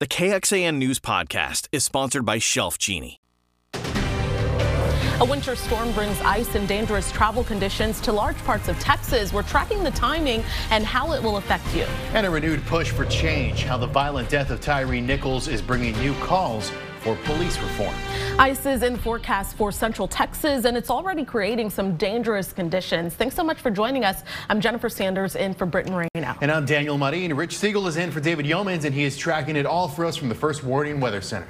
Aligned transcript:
The 0.00 0.06
KXAN 0.06 0.76
News 0.76 1.00
Podcast 1.00 1.66
is 1.72 1.84
sponsored 1.84 2.24
by 2.24 2.38
Shelf 2.38 2.78
Genie. 2.78 3.20
A 3.74 5.24
winter 5.28 5.56
storm 5.56 5.90
brings 5.90 6.20
ice 6.20 6.54
and 6.54 6.68
dangerous 6.68 7.10
travel 7.10 7.42
conditions 7.42 8.00
to 8.02 8.12
large 8.12 8.36
parts 8.44 8.68
of 8.68 8.78
Texas. 8.78 9.32
We're 9.32 9.42
tracking 9.42 9.82
the 9.82 9.90
timing 9.90 10.44
and 10.70 10.84
how 10.86 11.14
it 11.14 11.20
will 11.20 11.38
affect 11.38 11.74
you. 11.74 11.82
And 12.14 12.24
a 12.24 12.30
renewed 12.30 12.64
push 12.66 12.92
for 12.92 13.06
change. 13.06 13.64
How 13.64 13.76
the 13.76 13.88
violent 13.88 14.28
death 14.28 14.50
of 14.50 14.60
Tyree 14.60 15.00
Nichols 15.00 15.48
is 15.48 15.60
bringing 15.60 15.98
new 15.98 16.14
calls 16.20 16.70
for 17.00 17.16
police 17.24 17.58
reform. 17.58 17.94
Ice 18.38 18.66
is 18.66 18.82
in 18.82 18.96
forecast 18.96 19.56
for 19.56 19.72
central 19.72 20.08
Texas, 20.08 20.64
and 20.64 20.76
it's 20.76 20.90
already 20.90 21.24
creating 21.24 21.70
some 21.70 21.96
dangerous 21.96 22.52
conditions. 22.52 23.14
Thanks 23.14 23.34
so 23.34 23.42
much 23.42 23.58
for 23.58 23.70
joining 23.70 24.04
us. 24.04 24.22
I'm 24.48 24.60
Jennifer 24.60 24.88
Sanders 24.88 25.36
in 25.36 25.54
for 25.54 25.66
Britt 25.66 25.88
Moreno. 25.88 26.36
And 26.40 26.50
I'm 26.50 26.64
Daniel 26.64 26.98
Marin. 26.98 27.34
Rich 27.34 27.56
Segal 27.56 27.86
is 27.86 27.96
in 27.96 28.10
for 28.10 28.20
David 28.20 28.46
Yeomans, 28.46 28.84
and 28.84 28.94
he 28.94 29.04
is 29.04 29.16
tracking 29.16 29.56
it 29.56 29.66
all 29.66 29.88
for 29.88 30.04
us 30.04 30.16
from 30.16 30.28
the 30.28 30.34
First 30.34 30.64
Warning 30.64 31.00
Weather 31.00 31.20
Center. 31.20 31.48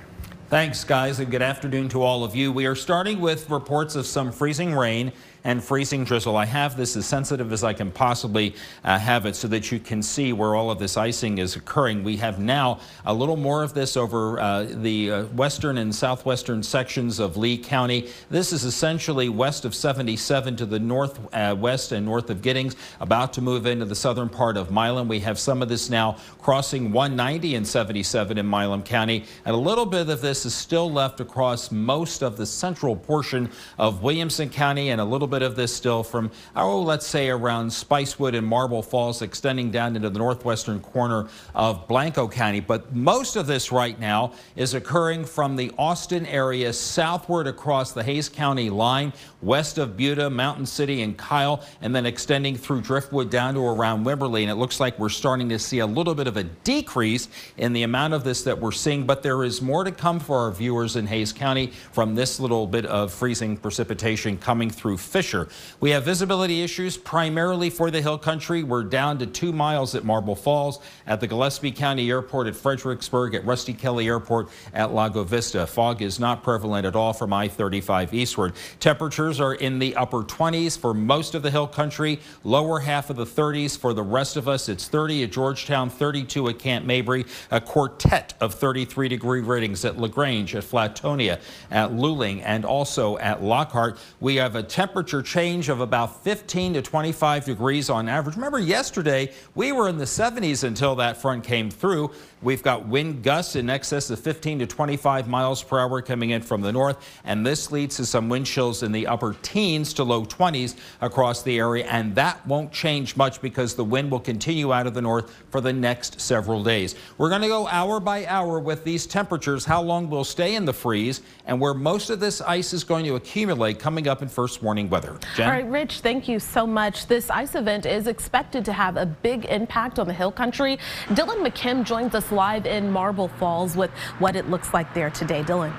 Thanks, 0.48 0.82
guys, 0.82 1.20
and 1.20 1.30
good 1.30 1.42
afternoon 1.42 1.90
to 1.90 2.02
all 2.02 2.24
of 2.24 2.34
you. 2.34 2.50
We 2.50 2.64
are 2.64 2.74
starting 2.74 3.20
with 3.20 3.50
reports 3.50 3.96
of 3.96 4.06
some 4.06 4.32
freezing 4.32 4.74
rain 4.74 5.12
and 5.48 5.64
freezing 5.64 6.04
drizzle. 6.04 6.36
I 6.36 6.44
have 6.44 6.76
this 6.76 6.94
as 6.94 7.06
sensitive 7.06 7.54
as 7.54 7.64
I 7.64 7.72
can 7.72 7.90
possibly 7.90 8.54
uh, 8.84 8.98
have 8.98 9.24
it 9.24 9.34
so 9.34 9.48
that 9.48 9.72
you 9.72 9.80
can 9.80 10.02
see 10.02 10.34
where 10.34 10.54
all 10.54 10.70
of 10.70 10.78
this 10.78 10.98
icing 10.98 11.38
is 11.38 11.56
occurring. 11.56 12.04
We 12.04 12.18
have 12.18 12.38
now 12.38 12.80
a 13.06 13.14
little 13.14 13.38
more 13.38 13.62
of 13.62 13.72
this 13.72 13.96
over 13.96 14.38
uh, 14.38 14.64
the 14.64 15.10
uh, 15.10 15.24
western 15.28 15.78
and 15.78 15.94
southwestern 15.94 16.62
sections 16.62 17.18
of 17.18 17.38
Lee 17.38 17.56
County. 17.56 18.10
This 18.28 18.52
is 18.52 18.64
essentially 18.64 19.30
west 19.30 19.64
of 19.64 19.74
77 19.74 20.54
to 20.56 20.66
the 20.66 20.78
northwest 20.78 21.92
uh, 21.92 21.96
and 21.96 22.04
north 22.04 22.28
of 22.28 22.42
Giddings, 22.42 22.76
about 23.00 23.32
to 23.32 23.40
move 23.40 23.64
into 23.64 23.86
the 23.86 23.94
southern 23.94 24.28
part 24.28 24.58
of 24.58 24.70
Milam. 24.70 25.08
We 25.08 25.20
have 25.20 25.38
some 25.38 25.62
of 25.62 25.70
this 25.70 25.88
now 25.88 26.18
crossing 26.42 26.92
190 26.92 27.54
and 27.54 27.66
77 27.66 28.36
in 28.36 28.46
Milam 28.46 28.82
County, 28.82 29.24
and 29.46 29.54
a 29.54 29.58
little 29.58 29.86
bit 29.86 30.10
of 30.10 30.20
this 30.20 30.44
is 30.44 30.54
still 30.54 30.92
left 30.92 31.20
across 31.20 31.72
most 31.72 32.22
of 32.22 32.36
the 32.36 32.44
central 32.44 32.94
portion 32.94 33.50
of 33.78 34.02
Williamson 34.02 34.50
County 34.50 34.90
and 34.90 35.00
a 35.00 35.04
little 35.06 35.26
bit 35.26 35.37
of 35.42 35.56
this 35.56 35.74
still 35.74 36.02
from, 36.02 36.30
oh, 36.56 36.82
let's 36.82 37.06
say 37.06 37.28
around 37.28 37.68
Spicewood 37.68 38.36
and 38.36 38.46
Marble 38.46 38.82
Falls, 38.82 39.22
extending 39.22 39.70
down 39.70 39.96
into 39.96 40.10
the 40.10 40.18
northwestern 40.18 40.80
corner 40.80 41.28
of 41.54 41.86
Blanco 41.88 42.28
County. 42.28 42.60
But 42.60 42.94
most 42.94 43.36
of 43.36 43.46
this 43.46 43.72
right 43.72 43.98
now 43.98 44.32
is 44.56 44.74
occurring 44.74 45.24
from 45.24 45.56
the 45.56 45.72
Austin 45.78 46.26
area 46.26 46.72
southward 46.72 47.46
across 47.46 47.92
the 47.92 48.02
Hays 48.02 48.28
County 48.28 48.70
line, 48.70 49.12
west 49.42 49.78
of 49.78 49.96
Buda, 49.96 50.30
Mountain 50.30 50.66
City, 50.66 51.02
and 51.02 51.16
Kyle, 51.16 51.64
and 51.80 51.94
then 51.94 52.06
extending 52.06 52.56
through 52.56 52.80
Driftwood 52.80 53.30
down 53.30 53.54
to 53.54 53.60
around 53.60 54.04
Wimberley. 54.04 54.42
And 54.42 54.50
it 54.50 54.56
looks 54.56 54.80
like 54.80 54.98
we're 54.98 55.08
starting 55.08 55.48
to 55.50 55.58
see 55.58 55.80
a 55.80 55.86
little 55.86 56.14
bit 56.14 56.26
of 56.26 56.36
a 56.36 56.44
decrease 56.44 57.28
in 57.56 57.72
the 57.72 57.82
amount 57.82 58.14
of 58.14 58.24
this 58.24 58.42
that 58.42 58.58
we're 58.58 58.72
seeing, 58.72 59.06
but 59.06 59.22
there 59.22 59.44
is 59.44 59.62
more 59.62 59.84
to 59.84 59.92
come 59.92 60.20
for 60.20 60.38
our 60.38 60.50
viewers 60.50 60.96
in 60.96 61.06
Hays 61.06 61.32
County 61.32 61.68
from 61.92 62.14
this 62.14 62.40
little 62.40 62.66
bit 62.66 62.86
of 62.86 63.12
freezing 63.12 63.56
precipitation 63.56 64.38
coming 64.38 64.70
through 64.70 64.96
Fischer. 65.18 65.48
We 65.80 65.90
have 65.90 66.04
visibility 66.04 66.62
issues 66.62 66.96
primarily 66.96 67.70
for 67.70 67.90
the 67.90 68.00
hill 68.00 68.18
country. 68.18 68.62
We're 68.62 68.84
down 68.84 69.18
to 69.18 69.26
two 69.26 69.52
miles 69.52 69.96
at 69.96 70.04
Marble 70.04 70.36
Falls, 70.36 70.78
at 71.08 71.18
the 71.18 71.26
Gillespie 71.26 71.72
County 71.72 72.08
Airport, 72.08 72.46
at 72.46 72.54
Fredericksburg, 72.54 73.34
at 73.34 73.44
Rusty 73.44 73.74
Kelly 73.74 74.06
Airport, 74.06 74.48
at 74.72 74.92
Lago 74.92 75.24
Vista. 75.24 75.66
Fog 75.66 76.02
is 76.02 76.20
not 76.20 76.44
prevalent 76.44 76.86
at 76.86 76.94
all 76.94 77.12
from 77.12 77.32
I-35 77.32 78.12
eastward. 78.12 78.52
Temperatures 78.78 79.40
are 79.40 79.54
in 79.54 79.80
the 79.80 79.96
upper 79.96 80.22
20s 80.22 80.78
for 80.78 80.94
most 80.94 81.34
of 81.34 81.42
the 81.42 81.50
hill 81.50 81.66
country, 81.66 82.20
lower 82.44 82.78
half 82.78 83.10
of 83.10 83.16
the 83.16 83.26
30s 83.26 83.76
for 83.76 83.92
the 83.92 84.04
rest 84.04 84.36
of 84.36 84.46
us. 84.46 84.68
It's 84.68 84.86
30 84.86 85.24
at 85.24 85.32
Georgetown, 85.32 85.90
32 85.90 86.50
at 86.50 86.60
Camp 86.60 86.86
Mabry, 86.86 87.26
a 87.50 87.60
quartet 87.60 88.34
of 88.40 88.54
33 88.54 89.08
degree 89.08 89.40
ratings 89.40 89.84
at 89.84 89.98
LaGrange, 89.98 90.54
at 90.54 90.62
Flatonia, 90.62 91.40
at 91.72 91.90
Luling, 91.90 92.40
and 92.44 92.64
also 92.64 93.18
at 93.18 93.42
Lockhart. 93.42 93.98
We 94.20 94.36
have 94.36 94.54
a 94.54 94.62
temperature 94.62 95.07
temperature 95.08 95.26
change 95.26 95.70
of 95.70 95.80
about 95.80 96.22
15 96.22 96.74
to 96.74 96.82
25 96.82 97.46
degrees 97.46 97.88
on 97.88 98.10
average. 98.10 98.36
Remember 98.36 98.58
yesterday 98.58 99.32
we 99.54 99.72
were 99.72 99.88
in 99.88 99.96
the 99.96 100.04
70s 100.04 100.64
until 100.64 100.94
that 100.96 101.16
front 101.16 101.44
came 101.44 101.70
through. 101.70 102.10
We've 102.42 102.62
got 102.62 102.86
wind 102.86 103.22
gusts 103.22 103.56
in 103.56 103.70
excess 103.70 104.10
of 104.10 104.20
15 104.20 104.58
to 104.58 104.66
25 104.66 105.26
miles 105.26 105.62
per 105.62 105.78
hour 105.78 106.02
coming 106.02 106.30
in 106.30 106.42
from 106.42 106.60
the 106.60 106.70
north 106.70 106.98
and 107.24 107.44
this 107.44 107.72
leads 107.72 107.96
to 107.96 108.04
some 108.04 108.28
wind 108.28 108.44
chills 108.44 108.82
in 108.82 108.92
the 108.92 109.06
upper 109.06 109.34
teens 109.40 109.94
to 109.94 110.04
low 110.04 110.26
20s 110.26 110.76
across 111.00 111.42
the 111.42 111.58
area 111.58 111.86
and 111.86 112.14
that 112.14 112.46
won't 112.46 112.70
change 112.70 113.16
much 113.16 113.40
because 113.40 113.74
the 113.74 113.84
wind 113.84 114.10
will 114.10 114.20
continue 114.20 114.74
out 114.74 114.86
of 114.86 114.92
the 114.92 115.00
north 115.00 115.34
for 115.48 115.62
the 115.62 115.72
next 115.72 116.20
several 116.20 116.62
days. 116.62 116.96
We're 117.16 117.30
going 117.30 117.42
to 117.42 117.48
go 117.48 117.66
hour 117.68 117.98
by 117.98 118.26
hour 118.26 118.60
with 118.60 118.84
these 118.84 119.06
temperatures, 119.06 119.64
how 119.64 119.80
long 119.80 120.10
we'll 120.10 120.22
stay 120.22 120.54
in 120.54 120.66
the 120.66 120.74
freeze 120.74 121.22
and 121.46 121.58
where 121.58 121.72
most 121.72 122.10
of 122.10 122.20
this 122.20 122.42
ice 122.42 122.74
is 122.74 122.84
going 122.84 123.06
to 123.06 123.14
accumulate 123.14 123.78
coming 123.78 124.06
up 124.06 124.20
in 124.20 124.28
first 124.28 124.62
warning 124.62 124.90
weather 124.90 124.97
weather. 124.98 125.18
Jen? 125.36 125.46
All 125.46 125.52
right, 125.52 125.66
Rich, 125.66 126.00
thank 126.00 126.28
you 126.28 126.38
so 126.38 126.66
much. 126.66 127.06
This 127.06 127.30
ice 127.30 127.54
event 127.54 127.86
is 127.86 128.06
expected 128.06 128.64
to 128.66 128.72
have 128.72 128.96
a 128.96 129.06
big 129.06 129.44
impact 129.46 129.98
on 129.98 130.06
the 130.06 130.14
hill 130.14 130.32
country. 130.32 130.78
Dylan 131.08 131.46
McKim 131.46 131.84
joins 131.84 132.14
us 132.14 132.30
live 132.32 132.66
in 132.66 132.90
Marble 132.90 133.28
Falls 133.28 133.76
with 133.76 133.90
what 134.18 134.36
it 134.36 134.48
looks 134.50 134.74
like 134.74 134.92
there 134.94 135.10
today. 135.10 135.42
Dylan. 135.42 135.72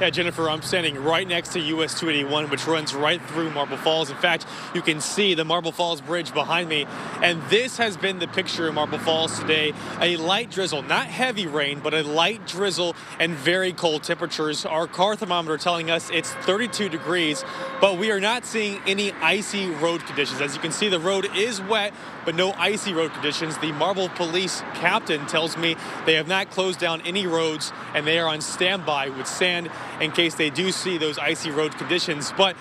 Yeah, 0.00 0.10
Jennifer, 0.10 0.50
I'm 0.50 0.62
standing 0.62 1.00
right 1.04 1.26
next 1.26 1.52
to 1.52 1.60
US 1.60 2.00
281, 2.00 2.50
which 2.50 2.66
runs 2.66 2.92
right 2.96 3.22
through 3.28 3.52
Marble 3.52 3.76
Falls. 3.76 4.10
In 4.10 4.16
fact, 4.16 4.44
you 4.74 4.82
can 4.82 5.00
see 5.00 5.34
the 5.34 5.44
Marble 5.44 5.70
Falls 5.70 6.00
Bridge 6.00 6.34
behind 6.34 6.68
me. 6.68 6.84
And 7.22 7.40
this 7.48 7.76
has 7.76 7.96
been 7.96 8.18
the 8.18 8.26
picture 8.26 8.66
in 8.66 8.74
Marble 8.74 8.98
Falls 8.98 9.38
today. 9.38 9.72
A 10.00 10.16
light 10.16 10.50
drizzle, 10.50 10.82
not 10.82 11.06
heavy 11.06 11.46
rain, 11.46 11.78
but 11.78 11.94
a 11.94 12.02
light 12.02 12.44
drizzle 12.44 12.96
and 13.20 13.34
very 13.34 13.72
cold 13.72 14.02
temperatures. 14.02 14.66
Our 14.66 14.88
car 14.88 15.14
thermometer 15.14 15.58
telling 15.58 15.92
us 15.92 16.10
it's 16.10 16.32
32 16.32 16.88
degrees, 16.88 17.44
but 17.80 17.96
we 17.96 18.10
are 18.10 18.20
not 18.20 18.44
seeing 18.44 18.80
any 18.88 19.12
icy 19.22 19.70
road 19.70 20.04
conditions. 20.06 20.40
As 20.40 20.56
you 20.56 20.60
can 20.60 20.72
see, 20.72 20.88
the 20.88 20.98
road 20.98 21.30
is 21.36 21.62
wet, 21.62 21.94
but 22.24 22.34
no 22.34 22.50
icy 22.54 22.92
road 22.92 23.12
conditions. 23.12 23.58
The 23.58 23.70
Marble 23.70 24.08
Police 24.08 24.60
captain 24.74 25.24
tells 25.26 25.56
me 25.56 25.76
they 26.04 26.14
have 26.14 26.26
not 26.26 26.50
closed 26.50 26.80
down 26.80 27.00
any 27.02 27.28
roads 27.28 27.72
and 27.94 28.04
they 28.04 28.18
are 28.18 28.26
on 28.26 28.40
standby 28.40 29.10
with 29.10 29.28
sand 29.28 29.70
in 30.00 30.10
case 30.12 30.34
they 30.34 30.50
do 30.50 30.72
see 30.72 30.98
those 30.98 31.18
icy 31.18 31.50
road 31.50 31.76
conditions. 31.76 32.32
But 32.36 32.56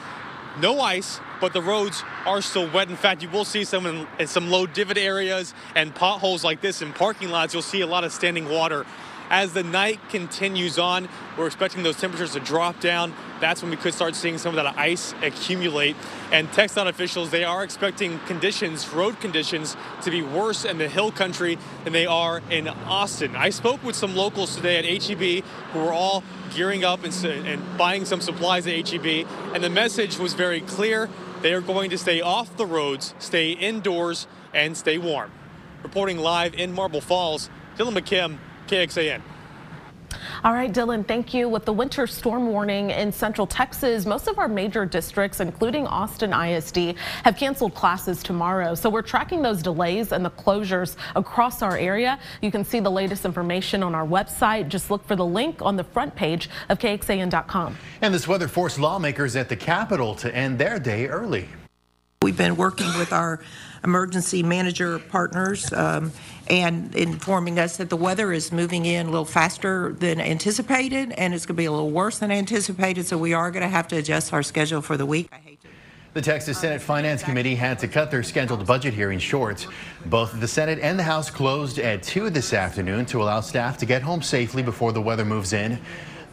no 0.59 0.79
ice, 0.79 1.19
but 1.41 1.53
the 1.53 1.61
roads 1.61 2.03
are 2.25 2.41
still 2.41 2.69
wet. 2.71 2.89
In 2.89 2.95
fact, 2.95 3.23
you 3.23 3.29
will 3.29 3.45
see 3.45 3.63
some 3.63 3.85
in, 3.85 4.07
in, 4.19 4.27
some 4.27 4.49
low 4.49 4.65
divot 4.65 4.97
areas 4.97 5.53
and 5.75 5.93
potholes 5.93 6.43
like 6.43 6.61
this 6.61 6.81
in 6.81 6.93
parking 6.93 7.29
lots. 7.29 7.53
You'll 7.53 7.63
see 7.63 7.81
a 7.81 7.87
lot 7.87 8.03
of 8.03 8.11
standing 8.11 8.47
water 8.47 8.85
as 9.33 9.51
the 9.51 9.63
night 9.63 9.99
continues 10.09 10.77
on, 10.77 11.09
we're 11.39 11.47
expecting 11.47 11.81
those 11.81 11.99
temperatures 11.99 12.33
to 12.33 12.39
drop 12.39 12.79
down. 12.79 13.11
That's 13.41 13.63
when 13.63 13.71
we 13.71 13.77
could 13.77 13.95
start 13.95 14.13
seeing 14.13 14.37
some 14.37 14.55
of 14.55 14.63
that 14.63 14.77
ice 14.77 15.15
accumulate. 15.23 15.95
And 16.31 16.47
TxDOT 16.51 16.87
officials, 16.87 17.31
they 17.31 17.43
are 17.43 17.63
expecting 17.63 18.19
conditions, 18.27 18.87
road 18.89 19.19
conditions, 19.19 19.75
to 20.03 20.11
be 20.11 20.21
worse 20.21 20.65
in 20.65 20.77
the 20.77 20.87
hill 20.87 21.11
country 21.11 21.57
than 21.83 21.93
they 21.93 22.05
are 22.05 22.43
in 22.51 22.67
Austin. 22.67 23.35
I 23.35 23.49
spoke 23.49 23.83
with 23.83 23.95
some 23.95 24.15
locals 24.15 24.55
today 24.55 24.77
at 24.77 25.03
HEB 25.03 25.43
who 25.71 25.79
were 25.79 25.91
all 25.91 26.23
gearing 26.53 26.83
up 26.83 27.03
and, 27.03 27.25
and 27.25 27.75
buying 27.75 28.05
some 28.05 28.21
supplies 28.21 28.67
at 28.67 28.87
HEB. 28.87 29.27
And 29.55 29.63
the 29.63 29.69
message 29.71 30.19
was 30.19 30.35
very 30.35 30.61
clear. 30.61 31.09
They 31.41 31.55
are 31.55 31.61
going 31.61 31.89
to 31.89 31.97
stay 31.97 32.21
off 32.21 32.55
the 32.55 32.67
roads, 32.67 33.15
stay 33.17 33.53
indoors, 33.53 34.27
and 34.53 34.77
stay 34.77 34.99
warm. 34.99 35.31
Reporting 35.81 36.19
live 36.19 36.53
in 36.53 36.71
Marble 36.71 37.01
Falls, 37.01 37.49
Dylan 37.77 37.97
McKim, 37.97 38.37
KXAN. 38.73 39.21
All 40.43 40.51
right, 40.51 40.73
Dylan, 40.73 41.07
thank 41.07 41.33
you. 41.33 41.47
With 41.47 41.63
the 41.63 41.71
winter 41.71 42.07
storm 42.07 42.47
warning 42.47 42.89
in 42.89 43.11
central 43.11 43.45
Texas, 43.45 44.05
most 44.05 44.27
of 44.27 44.39
our 44.39 44.47
major 44.47 44.85
districts, 44.85 45.39
including 45.39 45.85
Austin 45.85 46.33
ISD, 46.33 46.95
have 47.23 47.37
canceled 47.37 47.75
classes 47.75 48.23
tomorrow. 48.23 48.73
So 48.73 48.89
we're 48.89 49.03
tracking 49.03 49.41
those 49.41 49.61
delays 49.61 50.11
and 50.11 50.25
the 50.25 50.31
closures 50.31 50.95
across 51.15 51.61
our 51.61 51.77
area. 51.77 52.19
You 52.41 52.51
can 52.51 52.65
see 52.65 52.79
the 52.79 52.91
latest 52.91 53.25
information 53.25 53.83
on 53.83 53.93
our 53.95 54.05
website. 54.05 54.69
Just 54.69 54.89
look 54.89 55.05
for 55.05 55.15
the 55.15 55.25
link 55.25 55.61
on 55.61 55.75
the 55.75 55.83
front 55.83 56.15
page 56.15 56.49
of 56.69 56.79
KXAN.com. 56.79 57.77
And 58.01 58.13
this 58.13 58.27
weather 58.27 58.47
forced 58.47 58.79
lawmakers 58.79 59.35
at 59.35 59.49
the 59.49 59.55
Capitol 59.55 60.15
to 60.15 60.35
end 60.35 60.57
their 60.57 60.79
day 60.79 61.07
early. 61.07 61.47
We've 62.23 62.37
been 62.37 62.55
working 62.55 62.87
with 62.97 63.11
our 63.11 63.41
emergency 63.83 64.43
manager 64.43 64.97
partners 64.97 65.71
um, 65.73 66.13
and 66.49 66.93
informing 66.95 67.59
us 67.59 67.77
that 67.77 67.89
the 67.89 67.97
weather 67.97 68.33
is 68.33 68.51
moving 68.51 68.85
in 68.85 69.07
a 69.07 69.09
little 69.09 69.25
faster 69.25 69.93
than 69.93 70.19
anticipated 70.19 71.11
and 71.13 71.33
it's 71.33 71.45
going 71.45 71.55
to 71.55 71.61
be 71.61 71.65
a 71.65 71.71
little 71.71 71.91
worse 71.91 72.19
than 72.19 72.31
anticipated. 72.31 73.05
So 73.05 73.17
we 73.17 73.33
are 73.33 73.51
going 73.51 73.63
to 73.63 73.69
have 73.69 73.87
to 73.89 73.97
adjust 73.97 74.33
our 74.33 74.43
schedule 74.43 74.81
for 74.81 74.97
the 74.97 75.05
week. 75.05 75.29
The 76.13 76.21
Texas 76.21 76.59
Senate 76.59 76.79
Finance 76.79 77.23
Committee 77.23 77.55
had 77.55 77.79
to 77.79 77.87
cut 77.87 78.11
their 78.11 78.21
scheduled 78.21 78.67
budget 78.67 78.93
hearing 78.93 79.17
short. 79.17 79.65
Both 80.05 80.39
the 80.39 80.47
Senate 80.47 80.77
and 80.79 80.99
the 80.99 81.03
House 81.03 81.31
closed 81.31 81.79
at 81.79 82.03
2 82.03 82.29
this 82.29 82.53
afternoon 82.53 83.07
to 83.07 83.23
allow 83.23 83.41
staff 83.41 83.79
to 83.79 83.87
get 83.87 84.03
home 84.03 84.21
safely 84.21 84.61
before 84.61 84.91
the 84.91 85.01
weather 85.01 85.25
moves 85.25 85.53
in. 85.53 85.79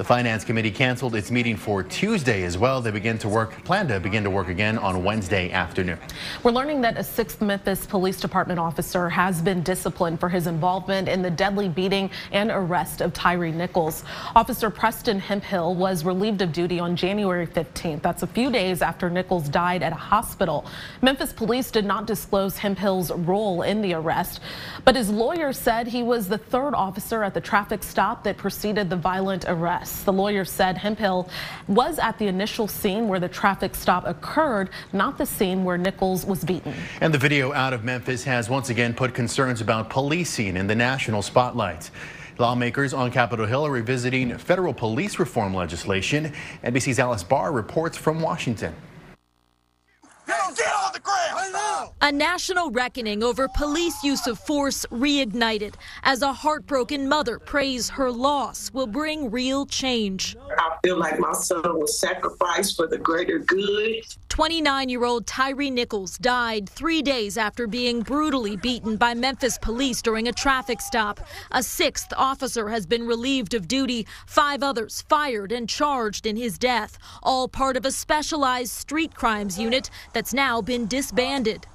The 0.01 0.05
Finance 0.05 0.45
Committee 0.45 0.71
canceled 0.71 1.15
its 1.15 1.31
meeting 1.31 1.59
for 1.59 1.83
Tuesday 1.83 2.45
as 2.45 2.57
well. 2.57 2.81
They 2.81 2.91
begin 2.91 3.19
to 3.19 3.29
work, 3.29 3.63
plan 3.65 3.87
to 3.89 4.01
begin 4.01 4.25
to 4.25 4.31
work 4.31 4.49
again 4.49 4.79
on 4.79 5.05
Wednesday 5.05 5.53
afternoon. 5.53 5.99
We're 6.43 6.53
learning 6.53 6.81
that 6.81 6.97
a 6.97 7.03
6th 7.03 7.43
Memphis 7.43 7.85
Police 7.85 8.19
Department 8.19 8.59
officer 8.59 9.11
has 9.11 9.43
been 9.43 9.63
disciplined 9.63 10.19
for 10.19 10.31
his 10.31 10.47
involvement 10.47 11.07
in 11.07 11.21
the 11.21 11.29
deadly 11.29 11.69
beating 11.69 12.11
and 12.33 12.51
arrest 12.51 13.03
of 13.03 13.13
Tyree 13.13 13.53
Nichols. 13.53 14.03
Officer 14.35 14.71
Preston 14.71 15.19
Hemphill 15.19 15.75
was 15.75 16.03
relieved 16.03 16.41
of 16.41 16.51
duty 16.51 16.81
on 16.81 16.97
January 16.97 17.47
15th. 17.47 18.01
That's 18.01 18.23
a 18.23 18.27
few 18.27 18.51
days 18.51 18.81
after 18.81 19.11
Nichols 19.11 19.51
died 19.51 19.83
at 19.83 19.93
a 19.93 19.97
hospital. 19.97 20.65
Memphis 21.03 21.35
police 21.35 21.71
did 21.71 21.85
not 21.85 22.07
disclose 22.07 22.57
Hemphill's 22.57 23.11
role 23.13 23.61
in 23.61 23.83
the 23.83 23.93
arrest, 23.93 24.41
but 24.87 24.97
his 24.97 25.11
lawyer 25.11 25.53
said 25.53 25.87
he 25.87 26.03
was 26.03 26.27
the 26.27 26.39
third 26.39 26.73
officer 26.73 27.23
at 27.23 27.35
the 27.35 27.41
traffic 27.43 27.83
stop 27.83 28.25
that 28.25 28.39
preceded 28.39 28.89
the 28.89 28.97
violent 28.97 29.45
arrest. 29.47 29.90
The 30.05 30.13
lawyer 30.13 30.45
said 30.45 30.79
Hemphill 30.79 31.29
was 31.69 31.99
at 31.99 32.19
the 32.19 32.27
initial 32.27 32.67
scene 32.67 33.09
where 33.09 33.21
the 33.21 33.29
traffic 33.29 33.75
stop 33.75 34.07
occurred, 34.07 34.71
not 34.93 35.19
the 35.19 35.27
scene 35.27 35.65
where 35.65 35.77
Nichols 35.77 36.25
was 36.25 36.45
beaten. 36.45 36.75
And 37.01 37.13
the 37.13 37.19
video 37.19 37.53
out 37.53 37.73
of 37.73 37.85
Memphis 37.85 38.25
has 38.25 38.49
once 38.49 38.71
again 38.71 38.95
put 38.95 39.15
concerns 39.15 39.61
about 39.61 39.91
policing 39.91 40.57
in 40.57 40.67
the 40.67 40.75
national 40.75 41.23
spotlight. 41.23 41.91
Lawmakers 42.39 42.95
on 42.95 43.11
Capitol 43.11 43.45
Hill 43.45 43.67
are 43.67 43.71
revisiting 43.71 44.37
federal 44.39 44.73
police 44.73 45.19
reform 45.19 45.53
legislation. 45.53 46.33
NBC's 46.65 46.99
Alice 46.99 47.23
Barr 47.23 47.53
reports 47.53 47.99
from 47.99 48.21
Washington. 48.21 48.75
A 52.03 52.11
national 52.11 52.71
reckoning 52.71 53.23
over 53.23 53.47
police 53.47 54.03
use 54.03 54.27
of 54.27 54.39
force 54.39 54.87
reignited 54.87 55.75
as 56.03 56.23
a 56.23 56.33
heartbroken 56.33 57.07
mother 57.07 57.39
prays 57.39 57.91
her 57.91 58.11
loss 58.11 58.73
will 58.73 58.87
bring 58.87 59.31
real 59.31 59.67
change. 59.67 60.35
I 60.57 60.77
feel 60.83 60.97
like 60.99 61.21
my 61.21 61.35
son 61.35 61.79
was 61.79 62.01
sacrificed 62.01 62.77
for 62.77 62.87
the 62.87 62.97
greater 62.97 63.39
good. 63.39 64.03
29 64.31 64.89
year 64.89 65.05
old 65.05 65.27
Tyree 65.27 65.71
Nichols 65.71 66.17
died 66.17 66.71
three 66.71 67.03
days 67.03 67.37
after 67.37 67.67
being 67.67 68.01
brutally 68.01 68.57
beaten 68.57 68.97
by 68.97 69.13
Memphis 69.13 69.59
police 69.59 70.01
during 70.01 70.27
a 70.27 70.33
traffic 70.33 70.81
stop. 70.81 71.21
A 71.53 71.63
sixth 71.63 72.15
officer 72.17 72.71
has 72.71 72.87
been 72.87 73.07
relieved 73.07 73.53
of 73.53 73.69
duty, 73.69 74.07
five 74.27 74.63
others 74.63 75.03
fired 75.07 75.53
and 75.53 75.69
charged 75.69 76.25
in 76.25 76.37
his 76.37 76.57
death, 76.57 76.97
all 77.23 77.47
part 77.47 77.77
of 77.77 77.85
a 77.85 77.93
specialized 77.93 78.73
street 78.73 79.15
crimes 79.15 79.59
unit 79.59 79.91
that's 80.15 80.33
now 80.33 80.63
been 80.63 80.87
disbanded. 80.87 81.67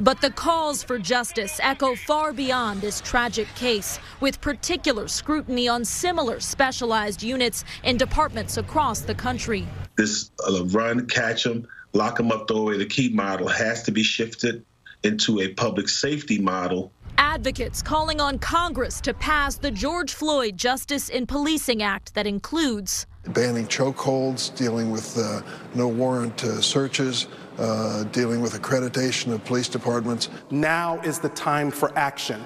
But 0.00 0.20
the 0.20 0.30
calls 0.30 0.82
for 0.82 0.98
justice 0.98 1.58
echo 1.62 1.94
far 1.96 2.32
beyond 2.32 2.80
this 2.80 3.00
tragic 3.00 3.48
case, 3.54 3.98
with 4.20 4.40
particular 4.40 5.08
scrutiny 5.08 5.68
on 5.68 5.84
similar 5.84 6.40
specialized 6.40 7.22
units 7.22 7.64
in 7.82 7.96
departments 7.96 8.56
across 8.56 9.00
the 9.00 9.14
country. 9.14 9.66
This 9.96 10.30
uh, 10.48 10.64
run, 10.66 11.06
catch 11.06 11.44
them, 11.44 11.66
lock 11.92 12.16
them 12.16 12.30
up, 12.30 12.48
throw 12.48 12.58
away 12.58 12.78
the 12.78 12.86
key 12.86 13.08
model 13.08 13.48
has 13.48 13.82
to 13.84 13.90
be 13.90 14.02
shifted 14.02 14.64
into 15.02 15.40
a 15.40 15.48
public 15.54 15.88
safety 15.88 16.38
model. 16.38 16.92
Advocates 17.18 17.82
calling 17.82 18.20
on 18.20 18.38
Congress 18.38 19.00
to 19.00 19.14
pass 19.14 19.56
the 19.56 19.70
George 19.70 20.12
Floyd 20.12 20.56
Justice 20.56 21.08
in 21.08 21.26
Policing 21.26 21.82
Act 21.82 22.14
that 22.14 22.26
includes 22.26 23.06
banning 23.28 23.66
chokeholds, 23.66 24.54
dealing 24.56 24.90
with 24.90 25.18
uh, 25.18 25.42
no 25.74 25.88
warrant 25.88 26.44
uh, 26.44 26.60
searches, 26.60 27.26
uh, 27.58 28.04
dealing 28.04 28.40
with 28.40 28.52
accreditation 28.54 29.32
of 29.32 29.44
police 29.44 29.68
departments. 29.68 30.28
Now 30.50 31.00
is 31.00 31.18
the 31.18 31.30
time 31.30 31.70
for 31.70 31.96
action. 31.96 32.44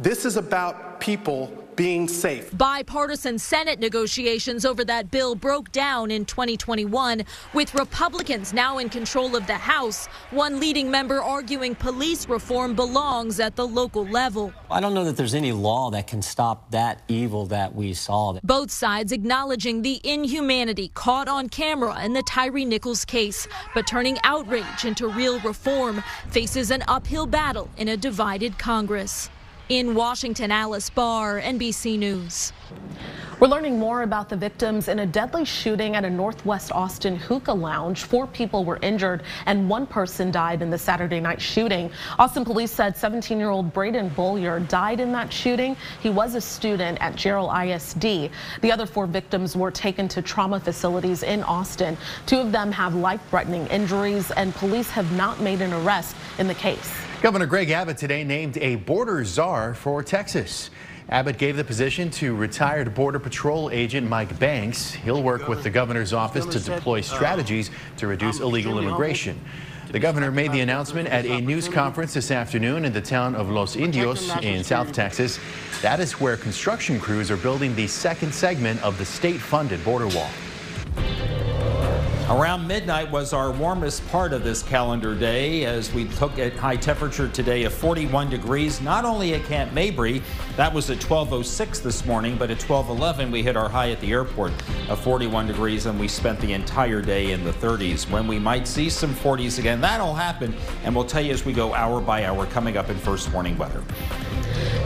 This 0.00 0.24
is 0.24 0.38
about 0.38 0.98
people 0.98 1.54
being 1.76 2.08
safe. 2.08 2.56
Bipartisan 2.56 3.38
Senate 3.38 3.78
negotiations 3.78 4.64
over 4.64 4.82
that 4.86 5.10
bill 5.10 5.34
broke 5.34 5.70
down 5.72 6.10
in 6.10 6.24
2021, 6.24 7.22
with 7.52 7.74
Republicans 7.74 8.54
now 8.54 8.78
in 8.78 8.88
control 8.88 9.36
of 9.36 9.46
the 9.46 9.52
House, 9.52 10.06
one 10.30 10.58
leading 10.58 10.90
member 10.90 11.20
arguing 11.20 11.74
police 11.74 12.26
reform 12.30 12.74
belongs 12.74 13.40
at 13.40 13.56
the 13.56 13.66
local 13.66 14.06
level. 14.06 14.54
I 14.70 14.80
don't 14.80 14.94
know 14.94 15.04
that 15.04 15.18
there's 15.18 15.34
any 15.34 15.52
law 15.52 15.90
that 15.90 16.06
can 16.06 16.22
stop 16.22 16.70
that 16.70 17.02
evil 17.08 17.44
that 17.46 17.74
we 17.74 17.92
saw. 17.92 18.38
Both 18.42 18.70
sides 18.70 19.12
acknowledging 19.12 19.82
the 19.82 20.00
inhumanity 20.02 20.92
caught 20.94 21.28
on 21.28 21.50
camera 21.50 22.02
in 22.02 22.14
the 22.14 22.22
Tyree 22.22 22.64
Nichols 22.64 23.04
case, 23.04 23.46
but 23.74 23.86
turning 23.86 24.16
outrage 24.24 24.86
into 24.86 25.08
real 25.08 25.40
reform 25.40 26.02
faces 26.30 26.70
an 26.70 26.84
uphill 26.88 27.26
battle 27.26 27.68
in 27.76 27.88
a 27.88 27.98
divided 27.98 28.58
Congress. 28.58 29.28
In 29.70 29.94
Washington, 29.94 30.50
Alice 30.50 30.90
Barr, 30.90 31.40
NBC 31.40 31.96
News. 31.96 32.52
We're 33.38 33.46
learning 33.46 33.78
more 33.78 34.02
about 34.02 34.28
the 34.28 34.36
victims 34.36 34.88
in 34.88 34.98
a 34.98 35.06
deadly 35.06 35.44
shooting 35.44 35.94
at 35.94 36.04
a 36.04 36.10
Northwest 36.10 36.72
Austin 36.72 37.14
hookah 37.14 37.52
lounge. 37.52 38.02
Four 38.02 38.26
people 38.26 38.64
were 38.64 38.80
injured 38.82 39.22
and 39.46 39.68
one 39.68 39.86
person 39.86 40.32
died 40.32 40.60
in 40.60 40.70
the 40.70 40.76
Saturday 40.76 41.20
night 41.20 41.40
shooting. 41.40 41.88
Austin 42.18 42.44
police 42.44 42.72
said 42.72 42.96
17-year-old 42.96 43.72
Braden 43.72 44.10
Bollier 44.10 44.58
died 44.66 44.98
in 44.98 45.12
that 45.12 45.32
shooting. 45.32 45.76
He 46.02 46.10
was 46.10 46.34
a 46.34 46.40
student 46.40 46.98
at 47.00 47.14
Jarrell 47.14 47.48
ISD. 47.54 48.32
The 48.62 48.72
other 48.72 48.86
four 48.86 49.06
victims 49.06 49.56
were 49.56 49.70
taken 49.70 50.08
to 50.08 50.20
trauma 50.20 50.58
facilities 50.58 51.22
in 51.22 51.44
Austin. 51.44 51.96
Two 52.26 52.40
of 52.40 52.50
them 52.50 52.72
have 52.72 52.96
life-threatening 52.96 53.68
injuries 53.68 54.32
and 54.32 54.52
police 54.56 54.90
have 54.90 55.10
not 55.12 55.40
made 55.40 55.62
an 55.62 55.72
arrest 55.72 56.16
in 56.40 56.48
the 56.48 56.54
case. 56.54 56.92
Governor 57.22 57.44
Greg 57.44 57.68
Abbott 57.68 57.98
today 57.98 58.24
named 58.24 58.56
a 58.56 58.76
border 58.76 59.22
czar 59.26 59.59
for 59.74 60.02
Texas. 60.02 60.70
Abbott 61.08 61.38
gave 61.38 61.56
the 61.56 61.64
position 61.64 62.08
to 62.12 62.34
retired 62.34 62.94
Border 62.94 63.18
Patrol 63.18 63.68
agent 63.70 64.08
Mike 64.08 64.38
Banks. 64.38 64.92
He'll 64.92 65.22
work 65.22 65.48
with 65.48 65.62
the 65.62 65.70
governor's 65.70 66.12
office 66.12 66.46
to 66.46 66.60
deploy 66.60 67.00
strategies 67.00 67.70
to 67.98 68.06
reduce 68.06 68.40
illegal 68.40 68.78
immigration. 68.78 69.40
The 69.90 69.98
governor 69.98 70.30
made 70.30 70.52
the 70.52 70.60
announcement 70.60 71.08
at 71.08 71.26
a 71.26 71.40
news 71.40 71.68
conference 71.68 72.14
this 72.14 72.30
afternoon 72.30 72.84
in 72.84 72.92
the 72.92 73.00
town 73.00 73.34
of 73.34 73.50
Los 73.50 73.74
Indios 73.74 74.30
in 74.40 74.62
South 74.62 74.92
Texas. 74.92 75.40
That 75.82 75.98
is 75.98 76.20
where 76.20 76.36
construction 76.36 77.00
crews 77.00 77.28
are 77.28 77.36
building 77.36 77.74
the 77.74 77.88
second 77.88 78.32
segment 78.32 78.80
of 78.84 78.96
the 78.98 79.04
state-funded 79.04 79.84
border 79.84 80.06
wall. 80.06 80.30
Around 82.30 82.68
midnight 82.68 83.10
was 83.10 83.32
our 83.32 83.50
warmest 83.50 84.08
part 84.08 84.32
of 84.32 84.44
this 84.44 84.62
calendar 84.62 85.16
day 85.16 85.64
as 85.64 85.92
we 85.92 86.06
took 86.06 86.38
a 86.38 86.50
high 86.50 86.76
temperature 86.76 87.26
today 87.26 87.64
of 87.64 87.74
41 87.74 88.30
degrees, 88.30 88.80
not 88.80 89.04
only 89.04 89.34
at 89.34 89.42
Camp 89.46 89.72
Mabry, 89.72 90.22
that 90.56 90.72
was 90.72 90.88
at 90.90 91.02
1206 91.02 91.80
this 91.80 92.06
morning, 92.06 92.36
but 92.36 92.48
at 92.52 92.62
1211 92.62 93.32
we 93.32 93.42
hit 93.42 93.56
our 93.56 93.68
high 93.68 93.90
at 93.90 94.00
the 94.00 94.12
airport 94.12 94.52
of 94.88 95.00
41 95.00 95.48
degrees 95.48 95.86
and 95.86 95.98
we 95.98 96.06
spent 96.06 96.38
the 96.38 96.52
entire 96.52 97.02
day 97.02 97.32
in 97.32 97.42
the 97.42 97.52
30s. 97.54 98.08
When 98.08 98.28
we 98.28 98.38
might 98.38 98.68
see 98.68 98.90
some 98.90 99.12
40s 99.12 99.58
again, 99.58 99.80
that'll 99.80 100.14
happen 100.14 100.54
and 100.84 100.94
we'll 100.94 101.06
tell 101.06 101.22
you 101.22 101.32
as 101.32 101.44
we 101.44 101.52
go 101.52 101.74
hour 101.74 102.00
by 102.00 102.26
hour 102.26 102.46
coming 102.46 102.76
up 102.76 102.90
in 102.90 102.96
first 102.98 103.32
warning 103.32 103.58
weather. 103.58 103.82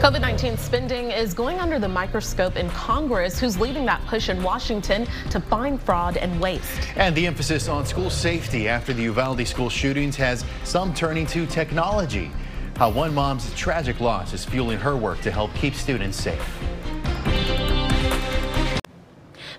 COVID-19 0.01 0.57
spending 0.57 1.11
is 1.11 1.33
going 1.33 1.59
under 1.59 1.79
the 1.79 1.87
microscope 1.87 2.55
in 2.55 2.69
Congress, 2.69 3.39
who's 3.39 3.59
leading 3.59 3.85
that 3.85 4.05
push 4.05 4.29
in 4.29 4.41
Washington 4.43 5.07
to 5.31 5.39
find 5.39 5.81
fraud 5.81 6.17
and 6.17 6.39
waste. 6.39 6.79
And 6.95 7.15
the 7.15 7.25
emphasis 7.25 7.67
on 7.67 7.85
school 7.85 8.09
safety 8.09 8.67
after 8.67 8.93
the 8.93 9.03
Uvalde 9.03 9.47
school 9.47 9.69
shootings 9.69 10.15
has 10.17 10.45
some 10.63 10.93
turning 10.93 11.25
to 11.27 11.45
technology. 11.45 12.31
How 12.75 12.89
one 12.91 13.13
mom's 13.13 13.53
tragic 13.55 13.99
loss 13.99 14.33
is 14.33 14.43
fueling 14.43 14.79
her 14.79 14.97
work 14.97 15.21
to 15.21 15.31
help 15.31 15.53
keep 15.55 15.73
students 15.73 16.17
safe. 16.17 16.45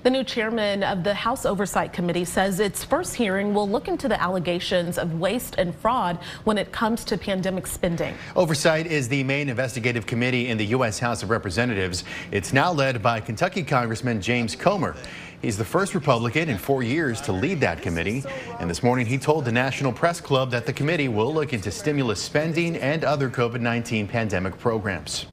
The 0.06 0.10
new 0.10 0.22
chairman 0.22 0.84
of 0.84 1.02
the 1.02 1.14
House 1.14 1.44
Oversight 1.44 1.92
Committee 1.92 2.24
says 2.24 2.60
its 2.60 2.84
first 2.84 3.16
hearing 3.16 3.52
will 3.52 3.68
look 3.68 3.88
into 3.88 4.06
the 4.06 4.22
allegations 4.22 4.98
of 4.98 5.18
waste 5.18 5.56
and 5.58 5.74
fraud 5.74 6.20
when 6.44 6.58
it 6.58 6.70
comes 6.70 7.02
to 7.06 7.18
pandemic 7.18 7.66
spending. 7.66 8.14
Oversight 8.36 8.86
is 8.86 9.08
the 9.08 9.24
main 9.24 9.48
investigative 9.48 10.06
committee 10.06 10.46
in 10.46 10.58
the 10.58 10.66
U.S. 10.66 11.00
House 11.00 11.24
of 11.24 11.30
Representatives. 11.30 12.04
It's 12.30 12.52
now 12.52 12.70
led 12.70 13.02
by 13.02 13.18
Kentucky 13.18 13.64
Congressman 13.64 14.20
James 14.20 14.54
Comer. 14.54 14.94
He's 15.42 15.58
the 15.58 15.64
first 15.64 15.92
Republican 15.92 16.50
in 16.50 16.56
four 16.56 16.84
years 16.84 17.20
to 17.22 17.32
lead 17.32 17.58
that 17.62 17.82
committee. 17.82 18.22
And 18.60 18.70
this 18.70 18.84
morning 18.84 19.06
he 19.06 19.18
told 19.18 19.44
the 19.44 19.50
National 19.50 19.92
Press 19.92 20.20
Club 20.20 20.52
that 20.52 20.66
the 20.66 20.72
committee 20.72 21.08
will 21.08 21.34
look 21.34 21.52
into 21.52 21.72
stimulus 21.72 22.22
spending 22.22 22.76
and 22.76 23.02
other 23.02 23.28
COVID-19 23.28 24.08
pandemic 24.08 24.56
programs. 24.56 25.26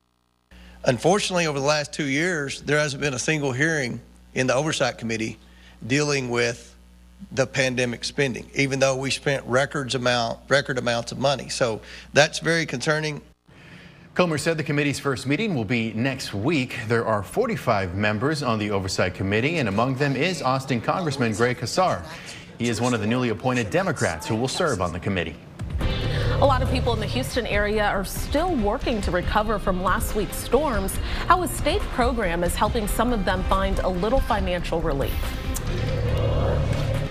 Unfortunately, 0.85 1.45
over 1.45 1.59
the 1.59 1.65
last 1.65 1.93
two 1.93 2.07
years, 2.07 2.61
there 2.63 2.79
hasn't 2.79 3.01
been 3.01 3.13
a 3.13 3.19
single 3.19 3.51
hearing 3.51 4.01
in 4.35 4.47
the 4.47 4.55
Oversight 4.55 4.97
Committee 4.97 5.37
dealing 5.85 6.29
with 6.29 6.75
the 7.31 7.47
pandemic 7.47 8.03
spending, 8.03 8.49
even 8.55 8.79
though 8.79 8.95
we 8.95 9.09
spent 9.09 9.45
records 9.45 9.95
amount, 9.95 10.39
record 10.49 10.77
amounts 10.77 11.11
of 11.11 11.17
money. 11.17 11.49
So 11.49 11.81
that's 12.13 12.39
very 12.39 12.65
concerning. 12.65 13.21
Comer 14.13 14.37
said 14.37 14.57
the 14.57 14.63
committee's 14.63 14.99
first 14.99 15.25
meeting 15.25 15.55
will 15.55 15.65
be 15.65 15.91
next 15.93 16.33
week. 16.33 16.77
There 16.87 17.05
are 17.05 17.23
45 17.23 17.95
members 17.95 18.43
on 18.43 18.59
the 18.59 18.69
Oversight 18.69 19.15
Committee, 19.15 19.57
and 19.57 19.67
among 19.67 19.95
them 19.95 20.15
is 20.15 20.41
Austin 20.41 20.81
Congressman 20.81 21.33
Greg 21.33 21.57
Casar. 21.57 22.03
He 22.59 22.69
is 22.69 22.79
one 22.79 22.93
of 22.93 22.99
the 22.99 23.07
newly 23.07 23.29
appointed 23.29 23.71
Democrats 23.71 24.27
who 24.27 24.35
will 24.35 24.47
serve 24.47 24.81
on 24.81 24.93
the 24.93 24.99
committee. 24.99 25.35
A 26.43 26.45
lot 26.45 26.61
of 26.61 26.69
people 26.69 26.91
in 26.91 26.99
the 26.99 27.05
Houston 27.05 27.47
area 27.47 27.85
are 27.85 28.03
still 28.03 28.53
working 28.53 28.99
to 29.03 29.11
recover 29.11 29.57
from 29.57 29.81
last 29.81 30.13
week's 30.13 30.35
storms. 30.35 30.93
How 31.29 31.41
a 31.43 31.47
state 31.47 31.79
program 31.95 32.43
is 32.43 32.53
helping 32.53 32.85
some 32.85 33.13
of 33.13 33.23
them 33.23 33.45
find 33.45 33.79
a 33.79 33.87
little 33.87 34.19
financial 34.19 34.81
relief. 34.81 35.15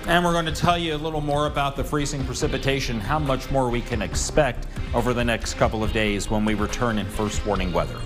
And 0.06 0.22
we're 0.22 0.34
going 0.34 0.44
to 0.44 0.52
tell 0.52 0.76
you 0.76 0.94
a 0.94 0.98
little 0.98 1.22
more 1.22 1.46
about 1.46 1.76
the 1.76 1.82
freezing 1.82 2.22
precipitation, 2.26 3.00
how 3.00 3.18
much 3.18 3.50
more 3.50 3.70
we 3.70 3.80
can 3.80 4.02
expect 4.02 4.66
over 4.92 5.14
the 5.14 5.24
next 5.24 5.54
couple 5.54 5.82
of 5.82 5.94
days 5.94 6.28
when 6.28 6.44
we 6.44 6.52
return 6.52 6.98
in 6.98 7.06
first 7.06 7.46
warning 7.46 7.72
weather. 7.72 8.02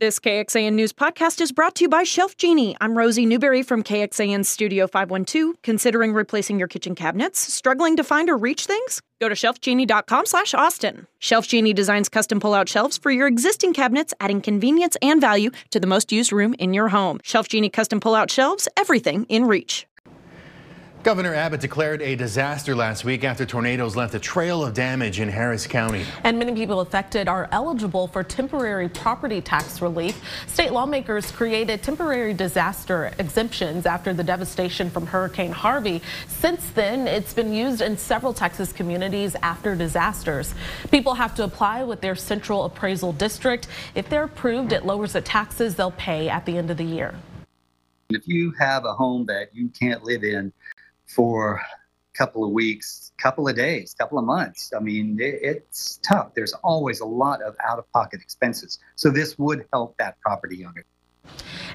This 0.00 0.20
KXAN 0.20 0.74
News 0.74 0.92
podcast 0.92 1.40
is 1.40 1.50
brought 1.50 1.74
to 1.74 1.82
you 1.82 1.88
by 1.88 2.04
Shelf 2.04 2.36
Genie. 2.36 2.76
I'm 2.80 2.96
Rosie 2.96 3.26
Newberry 3.26 3.64
from 3.64 3.82
KXAN 3.82 4.46
Studio 4.46 4.86
512. 4.86 5.60
Considering 5.62 6.12
replacing 6.12 6.56
your 6.56 6.68
kitchen 6.68 6.94
cabinets? 6.94 7.40
Struggling 7.40 7.96
to 7.96 8.04
find 8.04 8.30
or 8.30 8.36
reach 8.36 8.66
things? 8.66 9.02
Go 9.20 9.28
to 9.28 9.34
shelfgenie.com 9.34 10.26
slash 10.26 10.54
Austin. 10.54 11.08
Shelf 11.18 11.48
Genie 11.48 11.72
designs 11.72 12.08
custom 12.08 12.38
pull-out 12.38 12.68
shelves 12.68 12.96
for 12.96 13.10
your 13.10 13.26
existing 13.26 13.74
cabinets, 13.74 14.14
adding 14.20 14.40
convenience 14.40 14.96
and 15.02 15.20
value 15.20 15.50
to 15.70 15.80
the 15.80 15.88
most 15.88 16.12
used 16.12 16.32
room 16.32 16.54
in 16.60 16.72
your 16.72 16.90
home. 16.90 17.18
Shelf 17.24 17.48
Genie 17.48 17.68
custom 17.68 17.98
pull-out 17.98 18.30
shelves, 18.30 18.68
everything 18.76 19.24
in 19.24 19.46
reach. 19.46 19.84
Governor 21.08 21.32
Abbott 21.32 21.62
declared 21.62 22.02
a 22.02 22.16
disaster 22.16 22.76
last 22.76 23.02
week 23.02 23.24
after 23.24 23.46
tornadoes 23.46 23.96
left 23.96 24.14
a 24.14 24.18
trail 24.18 24.62
of 24.62 24.74
damage 24.74 25.20
in 25.20 25.30
Harris 25.30 25.66
County. 25.66 26.04
And 26.22 26.38
many 26.38 26.52
people 26.52 26.80
affected 26.80 27.28
are 27.28 27.48
eligible 27.50 28.08
for 28.08 28.22
temporary 28.22 28.90
property 28.90 29.40
tax 29.40 29.80
relief. 29.80 30.20
State 30.48 30.70
lawmakers 30.70 31.30
created 31.30 31.82
temporary 31.82 32.34
disaster 32.34 33.10
exemptions 33.18 33.86
after 33.86 34.12
the 34.12 34.22
devastation 34.22 34.90
from 34.90 35.06
Hurricane 35.06 35.50
Harvey. 35.50 36.02
Since 36.26 36.68
then, 36.72 37.08
it's 37.08 37.32
been 37.32 37.54
used 37.54 37.80
in 37.80 37.96
several 37.96 38.34
Texas 38.34 38.70
communities 38.70 39.34
after 39.42 39.74
disasters. 39.74 40.54
People 40.90 41.14
have 41.14 41.34
to 41.36 41.44
apply 41.44 41.84
with 41.84 42.02
their 42.02 42.16
central 42.16 42.64
appraisal 42.64 43.14
district. 43.14 43.68
If 43.94 44.10
they're 44.10 44.24
approved, 44.24 44.74
it 44.74 44.84
lowers 44.84 45.14
the 45.14 45.22
taxes 45.22 45.74
they'll 45.74 45.90
pay 45.92 46.28
at 46.28 46.44
the 46.44 46.58
end 46.58 46.70
of 46.70 46.76
the 46.76 46.84
year. 46.84 47.14
If 48.10 48.26
you 48.26 48.52
have 48.58 48.84
a 48.86 48.92
home 48.94 49.26
that 49.26 49.54
you 49.54 49.68
can't 49.68 50.02
live 50.02 50.22
in, 50.22 50.52
for 51.08 51.54
a 51.54 52.16
couple 52.16 52.44
of 52.44 52.50
weeks, 52.50 53.12
couple 53.18 53.48
of 53.48 53.56
days, 53.56 53.94
couple 53.98 54.18
of 54.18 54.24
months. 54.24 54.72
I 54.76 54.80
mean, 54.80 55.18
it, 55.20 55.40
it's 55.42 55.98
tough. 56.02 56.34
There's 56.34 56.52
always 56.62 57.00
a 57.00 57.06
lot 57.06 57.42
of 57.42 57.56
out 57.64 57.78
of 57.78 57.90
pocket 57.92 58.20
expenses. 58.20 58.78
So 58.96 59.10
this 59.10 59.38
would 59.38 59.66
help 59.72 59.96
that 59.98 60.20
property 60.20 60.64
owner. 60.64 60.84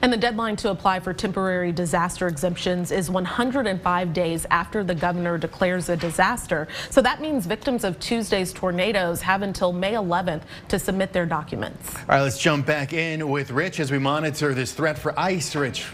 And 0.02 0.12
the 0.12 0.18
deadline 0.18 0.56
to 0.58 0.70
apply 0.70 1.00
for 1.00 1.14
temporary 1.14 1.72
disaster 1.72 2.28
exemptions 2.28 2.92
is 2.92 3.10
105 3.10 4.14
days 4.14 4.46
after 4.52 4.84
the 4.84 4.96
governor 4.96 5.38
declares 5.38 5.88
a 5.90 5.96
disaster. 5.96 6.68
So 6.90 7.02
that 7.02 7.22
means 7.22 7.46
victims 7.46 7.84
of 7.84 8.00
Tuesday's 8.00 8.52
tornadoes 8.52 9.22
have 9.22 9.44
until 9.44 9.72
May 9.72 9.94
11th 9.94 10.42
to 10.70 10.80
submit 10.80 11.14
their 11.14 11.26
documents. 11.26 11.96
All 11.96 12.02
right, 12.10 12.22
let's 12.22 12.38
jump 12.38 12.66
back 12.66 12.94
in 12.94 13.30
with 13.30 13.52
Rich 13.52 13.80
as 13.80 13.92
we 13.92 14.00
monitor 14.00 14.54
this 14.54 14.74
threat 14.74 14.98
for 14.98 15.18
ice. 15.18 15.56
Rich. 15.56 15.86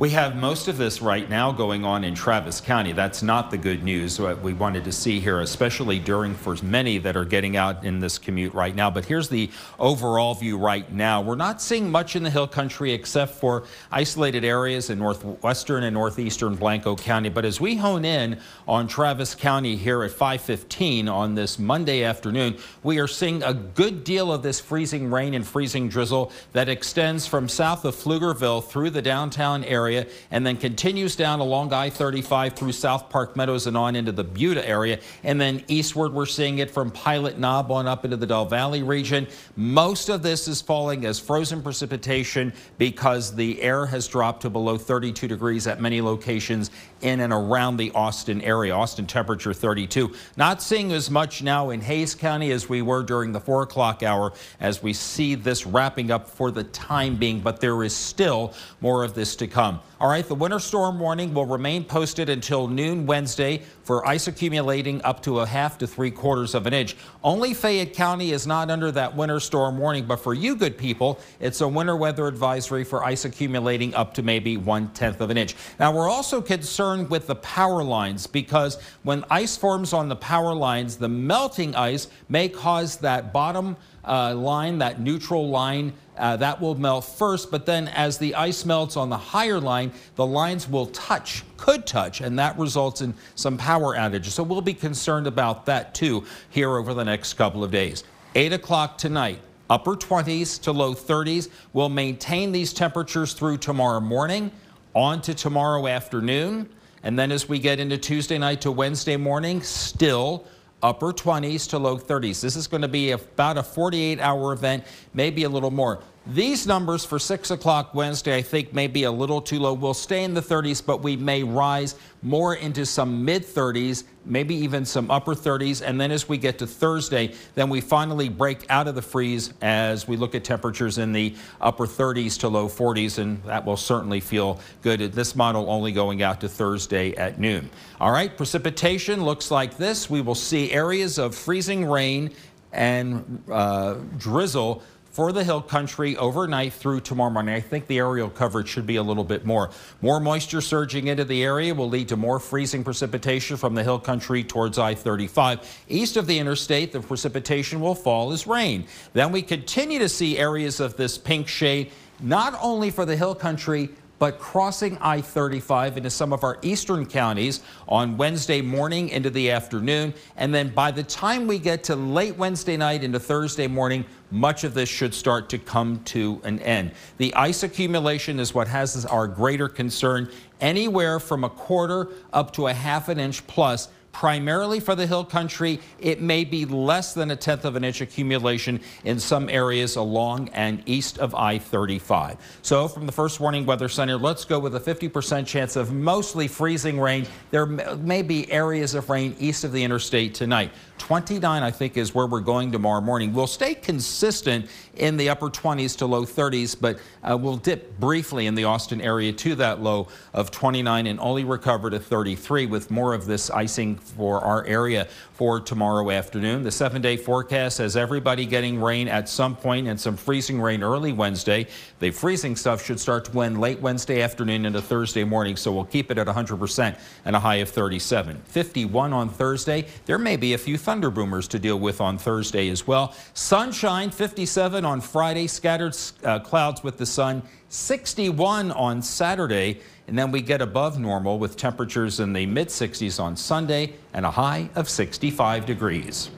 We 0.00 0.08
have 0.08 0.34
most 0.34 0.66
of 0.66 0.78
this 0.78 1.02
right 1.02 1.28
now 1.28 1.52
going 1.52 1.84
on 1.84 2.04
in 2.04 2.14
Travis 2.14 2.58
County. 2.58 2.92
That's 2.92 3.22
not 3.22 3.50
the 3.50 3.58
good 3.58 3.84
news 3.84 4.18
what 4.18 4.40
we 4.40 4.54
wanted 4.54 4.82
to 4.84 4.92
see 4.92 5.20
here, 5.20 5.40
especially 5.40 5.98
during 5.98 6.34
for 6.34 6.56
many 6.62 6.96
that 6.96 7.18
are 7.18 7.26
getting 7.26 7.58
out 7.58 7.84
in 7.84 8.00
this 8.00 8.16
commute 8.16 8.54
right 8.54 8.74
now. 8.74 8.90
But 8.90 9.04
here's 9.04 9.28
the 9.28 9.50
overall 9.78 10.34
view 10.34 10.56
right 10.56 10.90
now. 10.90 11.20
We're 11.20 11.34
not 11.34 11.60
seeing 11.60 11.90
much 11.90 12.16
in 12.16 12.22
the 12.22 12.30
hill 12.30 12.48
country 12.48 12.94
except 12.94 13.34
for 13.34 13.64
isolated 13.92 14.42
areas 14.42 14.88
in 14.88 14.98
northwestern 14.98 15.84
and 15.84 15.92
northeastern 15.92 16.54
Blanco 16.54 16.96
County. 16.96 17.28
But 17.28 17.44
as 17.44 17.60
we 17.60 17.76
hone 17.76 18.06
in 18.06 18.38
on 18.66 18.88
Travis 18.88 19.34
County 19.34 19.76
here 19.76 20.02
at 20.02 20.12
515 20.12 21.10
on 21.10 21.34
this 21.34 21.58
Monday 21.58 22.04
afternoon, 22.04 22.56
we 22.82 22.98
are 23.00 23.06
seeing 23.06 23.42
a 23.42 23.52
good 23.52 24.02
deal 24.04 24.32
of 24.32 24.42
this 24.42 24.60
freezing 24.60 25.10
rain 25.10 25.34
and 25.34 25.46
freezing 25.46 25.90
drizzle 25.90 26.32
that 26.54 26.70
extends 26.70 27.26
from 27.26 27.50
south 27.50 27.84
of 27.84 27.94
Pflugerville 27.94 28.64
through 28.64 28.88
the 28.88 29.02
downtown 29.02 29.62
area 29.64 29.89
area 29.90 30.06
and 30.30 30.46
then 30.46 30.56
continues 30.56 31.16
down 31.16 31.40
along 31.40 31.72
I-35 31.72 32.54
through 32.54 32.72
South 32.72 33.10
Park 33.10 33.36
Meadows 33.36 33.66
and 33.66 33.76
on 33.76 33.96
into 33.96 34.12
the 34.12 34.24
Buda 34.24 34.66
area. 34.66 35.00
And 35.24 35.40
then 35.40 35.64
eastward, 35.68 36.12
we're 36.12 36.26
seeing 36.26 36.58
it 36.58 36.70
from 36.70 36.90
Pilot 36.90 37.38
Knob 37.38 37.70
on 37.70 37.86
up 37.86 38.04
into 38.04 38.16
the 38.16 38.26
Del 38.26 38.46
Valley 38.46 38.82
region. 38.82 39.26
Most 39.56 40.08
of 40.08 40.22
this 40.22 40.46
is 40.48 40.60
falling 40.60 41.04
as 41.04 41.18
frozen 41.18 41.62
precipitation 41.62 42.52
because 42.78 43.34
the 43.34 43.60
air 43.60 43.86
has 43.86 44.06
dropped 44.06 44.42
to 44.42 44.50
below 44.50 44.78
32 44.78 45.26
degrees 45.26 45.66
at 45.66 45.80
many 45.80 46.00
locations 46.00 46.70
in 47.00 47.20
and 47.20 47.32
around 47.32 47.76
the 47.76 47.90
Austin 47.92 48.40
area. 48.42 48.74
Austin 48.74 49.06
temperature 49.06 49.52
32. 49.52 50.14
Not 50.36 50.62
seeing 50.62 50.92
as 50.92 51.10
much 51.10 51.42
now 51.42 51.70
in 51.70 51.80
Hays 51.80 52.14
County 52.14 52.52
as 52.52 52.68
we 52.68 52.82
were 52.82 53.02
during 53.02 53.32
the 53.32 53.40
4 53.40 53.62
o'clock 53.62 54.02
hour 54.02 54.32
as 54.60 54.82
we 54.82 54.92
see 54.92 55.34
this 55.34 55.66
wrapping 55.66 56.10
up 56.10 56.28
for 56.28 56.50
the 56.50 56.64
time 56.64 57.16
being, 57.16 57.40
but 57.40 57.60
there 57.60 57.82
is 57.82 57.94
still 57.96 58.54
more 58.80 59.02
of 59.04 59.14
this 59.14 59.36
to 59.36 59.46
come. 59.46 59.79
All 60.00 60.08
right, 60.08 60.26
the 60.26 60.34
winter 60.34 60.58
storm 60.58 60.98
warning 60.98 61.34
will 61.34 61.44
remain 61.44 61.84
posted 61.84 62.30
until 62.30 62.68
noon 62.68 63.04
Wednesday 63.04 63.62
for 63.82 64.06
ice 64.06 64.28
accumulating 64.28 65.02
up 65.02 65.22
to 65.24 65.40
a 65.40 65.46
half 65.46 65.76
to 65.78 65.86
three 65.86 66.10
quarters 66.10 66.54
of 66.54 66.66
an 66.66 66.72
inch. 66.72 66.96
Only 67.22 67.52
Fayette 67.52 67.92
County 67.92 68.32
is 68.32 68.46
not 68.46 68.70
under 68.70 68.90
that 68.92 69.14
winter 69.14 69.40
storm 69.40 69.76
warning, 69.76 70.06
but 70.06 70.16
for 70.16 70.32
you 70.32 70.56
good 70.56 70.78
people, 70.78 71.20
it's 71.38 71.60
a 71.60 71.68
winter 71.68 71.96
weather 71.96 72.26
advisory 72.26 72.82
for 72.82 73.04
ice 73.04 73.26
accumulating 73.26 73.94
up 73.94 74.14
to 74.14 74.22
maybe 74.22 74.56
one 74.56 74.88
tenth 74.90 75.20
of 75.20 75.28
an 75.28 75.36
inch. 75.36 75.54
Now, 75.78 75.92
we're 75.92 76.08
also 76.08 76.40
concerned 76.40 77.10
with 77.10 77.26
the 77.26 77.36
power 77.36 77.82
lines 77.82 78.26
because 78.26 78.80
when 79.02 79.24
ice 79.30 79.56
forms 79.56 79.92
on 79.92 80.08
the 80.08 80.16
power 80.16 80.54
lines, 80.54 80.96
the 80.96 81.08
melting 81.08 81.74
ice 81.74 82.08
may 82.28 82.48
cause 82.48 82.96
that 82.98 83.34
bottom 83.34 83.76
uh, 84.04 84.34
line, 84.34 84.78
that 84.78 85.00
neutral 85.00 85.50
line, 85.50 85.92
uh, 86.20 86.36
that 86.36 86.60
will 86.60 86.74
melt 86.74 87.04
first, 87.04 87.50
but 87.50 87.64
then 87.64 87.88
as 87.88 88.18
the 88.18 88.34
ice 88.34 88.66
melts 88.66 88.96
on 88.96 89.08
the 89.08 89.16
higher 89.16 89.58
line, 89.58 89.90
the 90.16 90.26
lines 90.26 90.68
will 90.68 90.86
touch, 90.86 91.42
could 91.56 91.86
touch, 91.86 92.20
and 92.20 92.38
that 92.38 92.58
results 92.58 93.00
in 93.00 93.14
some 93.34 93.56
power 93.56 93.96
outages. 93.96 94.26
So 94.26 94.42
we'll 94.42 94.60
be 94.60 94.74
concerned 94.74 95.26
about 95.26 95.64
that 95.66 95.94
too 95.94 96.24
here 96.50 96.76
over 96.76 96.92
the 96.92 97.04
next 97.04 97.34
couple 97.34 97.64
of 97.64 97.70
days. 97.70 98.04
8 98.34 98.52
o'clock 98.52 98.98
tonight, 98.98 99.40
upper 99.70 99.96
20s 99.96 100.60
to 100.62 100.72
low 100.72 100.94
30s. 100.94 101.48
We'll 101.72 101.88
maintain 101.88 102.52
these 102.52 102.74
temperatures 102.74 103.32
through 103.32 103.56
tomorrow 103.56 104.00
morning, 104.00 104.52
on 104.94 105.22
to 105.22 105.32
tomorrow 105.32 105.86
afternoon, 105.86 106.68
and 107.02 107.18
then 107.18 107.32
as 107.32 107.48
we 107.48 107.58
get 107.58 107.80
into 107.80 107.96
Tuesday 107.96 108.36
night 108.36 108.60
to 108.60 108.70
Wednesday 108.70 109.16
morning, 109.16 109.62
still 109.62 110.44
upper 110.82 111.12
20s 111.12 111.68
to 111.70 111.78
low 111.78 111.98
30s. 111.98 112.40
This 112.40 112.56
is 112.56 112.66
going 112.66 112.82
to 112.82 112.88
be 112.88 113.12
about 113.12 113.58
a 113.58 113.62
48 113.62 114.20
hour 114.20 114.52
event, 114.52 114.84
maybe 115.14 115.44
a 115.44 115.48
little 115.48 115.70
more. 115.70 116.00
These 116.34 116.64
numbers 116.64 117.04
for 117.04 117.18
6 117.18 117.50
o'clock 117.50 117.92
Wednesday, 117.92 118.36
I 118.36 118.42
think, 118.42 118.72
may 118.72 118.86
be 118.86 119.02
a 119.02 119.10
little 119.10 119.40
too 119.40 119.58
low. 119.58 119.72
We'll 119.72 119.94
stay 119.94 120.22
in 120.22 120.32
the 120.32 120.40
30s, 120.40 120.84
but 120.84 121.02
we 121.02 121.16
may 121.16 121.42
rise 121.42 121.96
more 122.22 122.54
into 122.54 122.86
some 122.86 123.24
mid 123.24 123.44
30s, 123.44 124.04
maybe 124.24 124.54
even 124.54 124.84
some 124.84 125.10
upper 125.10 125.34
30s. 125.34 125.82
And 125.84 126.00
then 126.00 126.12
as 126.12 126.28
we 126.28 126.38
get 126.38 126.56
to 126.58 126.68
Thursday, 126.68 127.34
then 127.56 127.68
we 127.68 127.80
finally 127.80 128.28
break 128.28 128.64
out 128.70 128.86
of 128.86 128.94
the 128.94 129.02
freeze 129.02 129.54
as 129.60 130.06
we 130.06 130.16
look 130.16 130.36
at 130.36 130.44
temperatures 130.44 130.98
in 130.98 131.12
the 131.12 131.34
upper 131.60 131.84
30s 131.84 132.38
to 132.40 132.48
low 132.48 132.68
40s. 132.68 133.18
And 133.18 133.42
that 133.42 133.66
will 133.66 133.76
certainly 133.76 134.20
feel 134.20 134.60
good. 134.82 135.00
at 135.00 135.12
This 135.12 135.34
model 135.34 135.68
only 135.68 135.90
going 135.90 136.22
out 136.22 136.40
to 136.42 136.48
Thursday 136.48 137.12
at 137.16 137.40
noon. 137.40 137.68
All 138.00 138.12
right, 138.12 138.36
precipitation 138.36 139.24
looks 139.24 139.50
like 139.50 139.76
this. 139.78 140.08
We 140.08 140.20
will 140.20 140.36
see 140.36 140.70
areas 140.70 141.18
of 141.18 141.34
freezing 141.34 141.86
rain 141.86 142.30
and 142.72 143.42
uh, 143.50 143.94
drizzle 144.16 144.84
for 145.10 145.32
the 145.32 145.42
hill 145.42 145.60
country 145.60 146.16
overnight 146.16 146.72
through 146.72 147.00
tomorrow 147.00 147.30
morning. 147.30 147.54
I 147.54 147.60
think 147.60 147.86
the 147.86 147.98
aerial 147.98 148.30
coverage 148.30 148.68
should 148.68 148.86
be 148.86 148.96
a 148.96 149.02
little 149.02 149.24
bit 149.24 149.44
more. 149.44 149.70
More 150.00 150.20
moisture 150.20 150.60
surging 150.60 151.08
into 151.08 151.24
the 151.24 151.42
area 151.42 151.74
will 151.74 151.88
lead 151.88 152.08
to 152.08 152.16
more 152.16 152.38
freezing 152.38 152.84
precipitation 152.84 153.56
from 153.56 153.74
the 153.74 153.82
hill 153.82 153.98
country 153.98 154.44
towards 154.44 154.78
I-35. 154.78 155.64
East 155.88 156.16
of 156.16 156.26
the 156.26 156.38
interstate, 156.38 156.92
the 156.92 157.00
precipitation 157.00 157.80
will 157.80 157.94
fall 157.94 158.32
as 158.32 158.46
rain. 158.46 158.86
Then 159.12 159.32
we 159.32 159.42
continue 159.42 159.98
to 159.98 160.08
see 160.08 160.38
areas 160.38 160.80
of 160.80 160.96
this 160.96 161.18
pink 161.18 161.48
shade, 161.48 161.90
not 162.20 162.56
only 162.62 162.90
for 162.90 163.04
the 163.04 163.16
hill 163.16 163.34
country, 163.34 163.90
but 164.20 164.38
crossing 164.38 164.98
I-35 165.00 165.96
into 165.96 166.10
some 166.10 166.32
of 166.34 166.44
our 166.44 166.58
eastern 166.60 167.06
counties 167.06 167.62
on 167.88 168.18
Wednesday 168.18 168.60
morning 168.60 169.08
into 169.08 169.30
the 169.30 169.50
afternoon. 169.50 170.12
And 170.36 170.54
then 170.54 170.68
by 170.68 170.90
the 170.90 171.02
time 171.02 171.46
we 171.46 171.58
get 171.58 171.82
to 171.84 171.96
late 171.96 172.36
Wednesday 172.36 172.76
night 172.76 173.02
into 173.02 173.18
Thursday 173.18 173.66
morning, 173.66 174.04
much 174.30 174.62
of 174.62 174.74
this 174.74 174.90
should 174.90 175.14
start 175.14 175.48
to 175.48 175.58
come 175.58 176.04
to 176.04 176.38
an 176.44 176.58
end. 176.60 176.92
The 177.16 177.34
ice 177.34 177.62
accumulation 177.62 178.38
is 178.38 178.54
what 178.54 178.68
has 178.68 179.06
our 179.06 179.26
greater 179.26 179.68
concern. 179.68 180.30
Anywhere 180.60 181.18
from 181.18 181.42
a 181.42 181.48
quarter 181.48 182.08
up 182.34 182.52
to 182.52 182.66
a 182.66 182.74
half 182.74 183.08
an 183.08 183.18
inch 183.18 183.44
plus 183.46 183.88
primarily 184.12 184.80
for 184.80 184.94
the 184.94 185.06
hill 185.06 185.24
country. 185.24 185.80
It 185.98 186.20
may 186.20 186.44
be 186.44 186.64
less 186.64 187.14
than 187.14 187.30
a 187.30 187.36
tenth 187.36 187.64
of 187.64 187.76
an 187.76 187.84
inch 187.84 188.00
accumulation 188.00 188.80
in 189.04 189.18
some 189.18 189.48
areas 189.48 189.96
along 189.96 190.48
and 190.50 190.82
east 190.86 191.18
of 191.18 191.34
I-35. 191.34 192.38
So 192.62 192.88
from 192.88 193.06
the 193.06 193.12
first 193.12 193.40
warning 193.40 193.66
weather 193.66 193.88
center, 193.88 194.16
let's 194.16 194.44
go 194.44 194.58
with 194.58 194.74
a 194.74 194.80
50% 194.80 195.46
chance 195.46 195.76
of 195.76 195.92
mostly 195.92 196.48
freezing 196.48 197.00
rain. 197.00 197.26
There 197.50 197.66
may 197.66 198.22
be 198.22 198.50
areas 198.50 198.94
of 198.94 199.08
rain 199.10 199.36
east 199.38 199.64
of 199.64 199.72
the 199.72 199.82
interstate 199.82 200.34
tonight. 200.34 200.72
29, 200.98 201.62
I 201.62 201.70
think, 201.70 201.96
is 201.96 202.14
where 202.14 202.26
we're 202.26 202.40
going 202.40 202.70
tomorrow 202.70 203.00
morning. 203.00 203.32
We'll 203.32 203.46
stay 203.46 203.74
consistent 203.74 204.66
in 204.96 205.16
the 205.16 205.30
upper 205.30 205.48
20s 205.48 205.96
to 205.98 206.06
low 206.06 206.24
30s, 206.24 206.76
but 206.78 206.98
uh, 207.22 207.36
we'll 207.36 207.56
dip 207.56 207.98
briefly 207.98 208.46
in 208.46 208.54
the 208.54 208.64
Austin 208.64 209.00
area 209.00 209.32
to 209.32 209.54
that 209.56 209.80
low 209.80 210.08
of 210.34 210.50
29 210.50 211.06
and 211.06 211.18
only 211.20 211.44
recover 211.44 211.90
to 211.90 211.98
33 211.98 212.66
with 212.66 212.90
more 212.90 213.14
of 213.14 213.26
this 213.26 213.50
icing 213.50 213.96
for 214.02 214.40
our 214.40 214.64
area 214.66 215.06
for 215.32 215.60
tomorrow 215.60 216.10
afternoon. 216.10 216.62
The 216.62 216.70
seven 216.70 217.00
day 217.00 217.16
forecast 217.16 217.78
has 217.78 217.96
everybody 217.96 218.44
getting 218.44 218.80
rain 218.80 219.08
at 219.08 219.28
some 219.28 219.56
point 219.56 219.88
and 219.88 219.98
some 219.98 220.16
freezing 220.16 220.60
rain 220.60 220.82
early 220.82 221.12
Wednesday. 221.12 221.66
The 221.98 222.10
freezing 222.10 222.56
stuff 222.56 222.84
should 222.84 223.00
start 223.00 223.24
to 223.26 223.40
end 223.40 223.60
late 223.60 223.80
Wednesday 223.80 224.22
afternoon 224.22 224.66
into 224.66 224.82
Thursday 224.82 225.24
morning, 225.24 225.56
so 225.56 225.72
we'll 225.72 225.84
keep 225.84 226.10
it 226.10 226.18
at 226.18 226.26
100% 226.26 226.98
and 227.24 227.36
a 227.36 227.40
high 227.40 227.56
of 227.56 227.68
37. 227.70 228.36
51 228.46 229.12
on 229.12 229.28
Thursday. 229.28 229.86
There 230.06 230.18
may 230.18 230.36
be 230.36 230.54
a 230.54 230.58
few 230.58 230.76
thunder 230.76 231.10
boomers 231.10 231.48
to 231.48 231.58
deal 231.58 231.78
with 231.78 232.00
on 232.00 232.18
Thursday 232.18 232.68
as 232.68 232.86
well. 232.86 233.14
Sunshine 233.34 234.10
57 234.10 234.84
on 234.84 235.00
Friday, 235.00 235.46
scattered 235.46 235.96
uh, 236.24 236.38
clouds 236.40 236.82
with 236.82 236.98
the 236.98 237.06
sun 237.06 237.42
61 237.70 238.72
on 238.72 239.00
Saturday. 239.00 239.80
And 240.10 240.18
then 240.18 240.32
we 240.32 240.42
get 240.42 240.60
above 240.60 240.98
normal 240.98 241.38
with 241.38 241.56
temperatures 241.56 242.18
in 242.18 242.32
the 242.32 242.44
mid 242.44 242.66
60s 242.66 243.22
on 243.22 243.36
Sunday 243.36 243.94
and 244.12 244.26
a 244.26 244.30
high 244.32 244.68
of 244.74 244.88
65 244.88 245.64
degrees. 245.64 246.30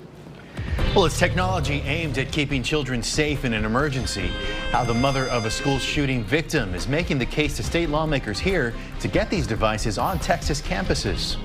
Well, 0.94 1.06
it's 1.06 1.18
technology 1.18 1.80
aimed 1.80 2.18
at 2.18 2.30
keeping 2.30 2.62
children 2.62 3.02
safe 3.02 3.46
in 3.46 3.54
an 3.54 3.64
emergency. 3.64 4.30
How 4.72 4.84
the 4.84 4.92
mother 4.92 5.26
of 5.28 5.46
a 5.46 5.50
school 5.50 5.78
shooting 5.78 6.22
victim 6.22 6.74
is 6.74 6.86
making 6.86 7.16
the 7.16 7.24
case 7.24 7.56
to 7.56 7.62
state 7.62 7.88
lawmakers 7.88 8.38
here 8.38 8.74
to 9.00 9.08
get 9.08 9.30
these 9.30 9.46
devices 9.46 9.96
on 9.96 10.18
Texas 10.18 10.60
campuses. 10.60 11.38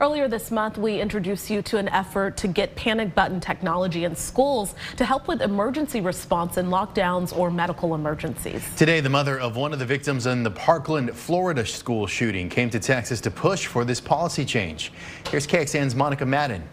Earlier 0.00 0.26
this 0.26 0.50
month, 0.50 0.76
we 0.76 1.00
introduced 1.00 1.50
you 1.50 1.62
to 1.62 1.78
an 1.78 1.88
effort 1.88 2.36
to 2.38 2.48
get 2.48 2.74
panic 2.74 3.14
button 3.14 3.40
technology 3.40 4.04
in 4.04 4.16
schools 4.16 4.74
to 4.96 5.04
help 5.04 5.28
with 5.28 5.40
emergency 5.40 6.00
response 6.00 6.56
in 6.56 6.66
lockdowns 6.66 7.36
or 7.36 7.50
medical 7.50 7.94
emergencies. 7.94 8.64
Today, 8.76 9.00
the 9.00 9.08
mother 9.08 9.38
of 9.38 9.56
one 9.56 9.72
of 9.72 9.78
the 9.78 9.86
victims 9.86 10.26
in 10.26 10.42
the 10.42 10.50
Parkland, 10.50 11.14
Florida 11.14 11.64
school 11.64 12.06
shooting 12.06 12.48
came 12.48 12.70
to 12.70 12.80
Texas 12.80 13.20
to 13.20 13.30
push 13.30 13.66
for 13.66 13.84
this 13.84 14.00
policy 14.00 14.44
change. 14.44 14.92
Here's 15.28 15.46
KXAN's 15.46 15.94
Monica 15.94 16.26
Madden. 16.26 16.64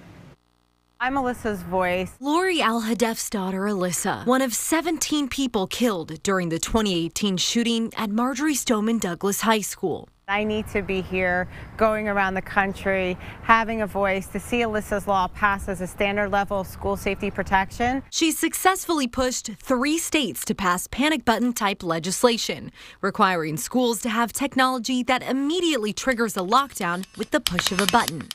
I'm 1.00 1.16
Alyssa's 1.16 1.64
voice. 1.64 2.12
Lori 2.20 2.58
Alhadeff's 2.58 3.30
daughter, 3.30 3.62
Alyssa, 3.62 4.26
one 4.28 4.42
of 4.42 4.54
17 4.54 5.30
people 5.30 5.66
killed 5.66 6.22
during 6.22 6.50
the 6.50 6.60
2018 6.60 7.38
shooting 7.38 7.92
at 7.98 8.12
Marjory 8.12 8.54
Stoneman 8.54 9.00
Douglas 9.00 9.42
High 9.42 9.62
School. 9.62 10.10
I 10.32 10.46
need 10.46 10.66
to 10.70 10.82
be 10.82 11.02
here 11.02 11.50
going 11.76 12.08
around 12.08 12.36
the 12.36 12.42
country, 12.42 13.18
having 13.44 13.82
a 13.82 13.88
voice 13.88 14.28
to 14.28 14.40
see 14.40 14.60
Alyssa's 14.60 15.06
law 15.06 15.28
pass 15.28 15.68
as 15.68 15.82
a 15.82 15.88
standard 15.88 16.32
level 16.32 16.62
of 16.62 16.68
school 16.68 16.96
safety 16.96 17.30
protection. 17.30 18.02
She 18.12 18.32
successfully 18.32 19.08
pushed 19.08 19.52
three 19.62 19.98
states 19.98 20.46
to 20.46 20.56
pass 20.56 20.88
panic 20.88 21.26
button 21.26 21.52
type 21.52 21.84
legislation, 21.84 22.72
requiring 23.02 23.58
schools 23.58 24.00
to 24.04 24.10
have 24.10 24.32
technology 24.32 25.04
that 25.04 25.22
immediately 25.22 25.92
triggers 25.92 26.38
a 26.38 26.42
lockdown 26.42 27.06
with 27.18 27.32
the 27.32 27.42
push 27.42 27.74
of 27.74 27.82
a 27.82 27.88
button. 27.88 28.30